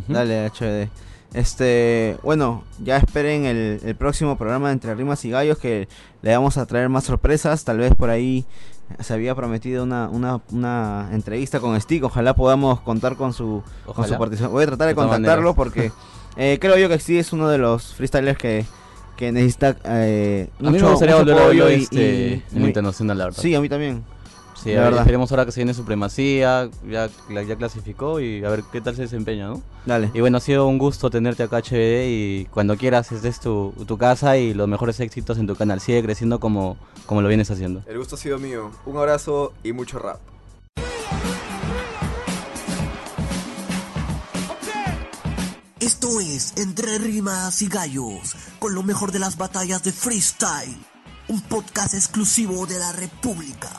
[0.08, 0.88] Dale, HBD.
[1.34, 5.88] Este, bueno, ya esperen el, el próximo programa de Entre Rimas y Gallos que
[6.20, 7.64] le vamos a traer más sorpresas.
[7.64, 8.44] Tal vez por ahí
[9.00, 12.04] se había prometido una, una, una entrevista con Stick.
[12.04, 14.52] Ojalá podamos contar con su, con su participación.
[14.52, 15.92] Voy a tratar de contactarlo porque
[16.36, 18.64] eh, creo yo que Stick es uno de los freestylers que,
[19.16, 22.64] que necesita eh, A mí mucho- me gustaría mucho volver a verlo este, y en
[22.66, 23.40] internacional, la verdad.
[23.42, 24.02] Sí, a mí también.
[24.62, 25.00] Sí, la a ver, verdad.
[25.00, 29.02] esperemos ahora que se viene supremacía, ya, ya clasificó y a ver qué tal se
[29.02, 29.62] desempeña, ¿no?
[29.86, 30.10] Dale.
[30.14, 33.74] Y bueno, ha sido un gusto tenerte acá, HBD, y cuando quieras, esta es tu,
[33.86, 35.80] tu casa y los mejores éxitos en tu canal.
[35.80, 37.82] Sigue creciendo como, como lo vienes haciendo.
[37.86, 38.70] El gusto ha sido mío.
[38.86, 40.20] Un abrazo y mucho rap.
[45.80, 50.76] Esto es Entre Rimas y Gallos, con lo mejor de las batallas de freestyle.
[51.28, 53.70] Un podcast exclusivo de la República.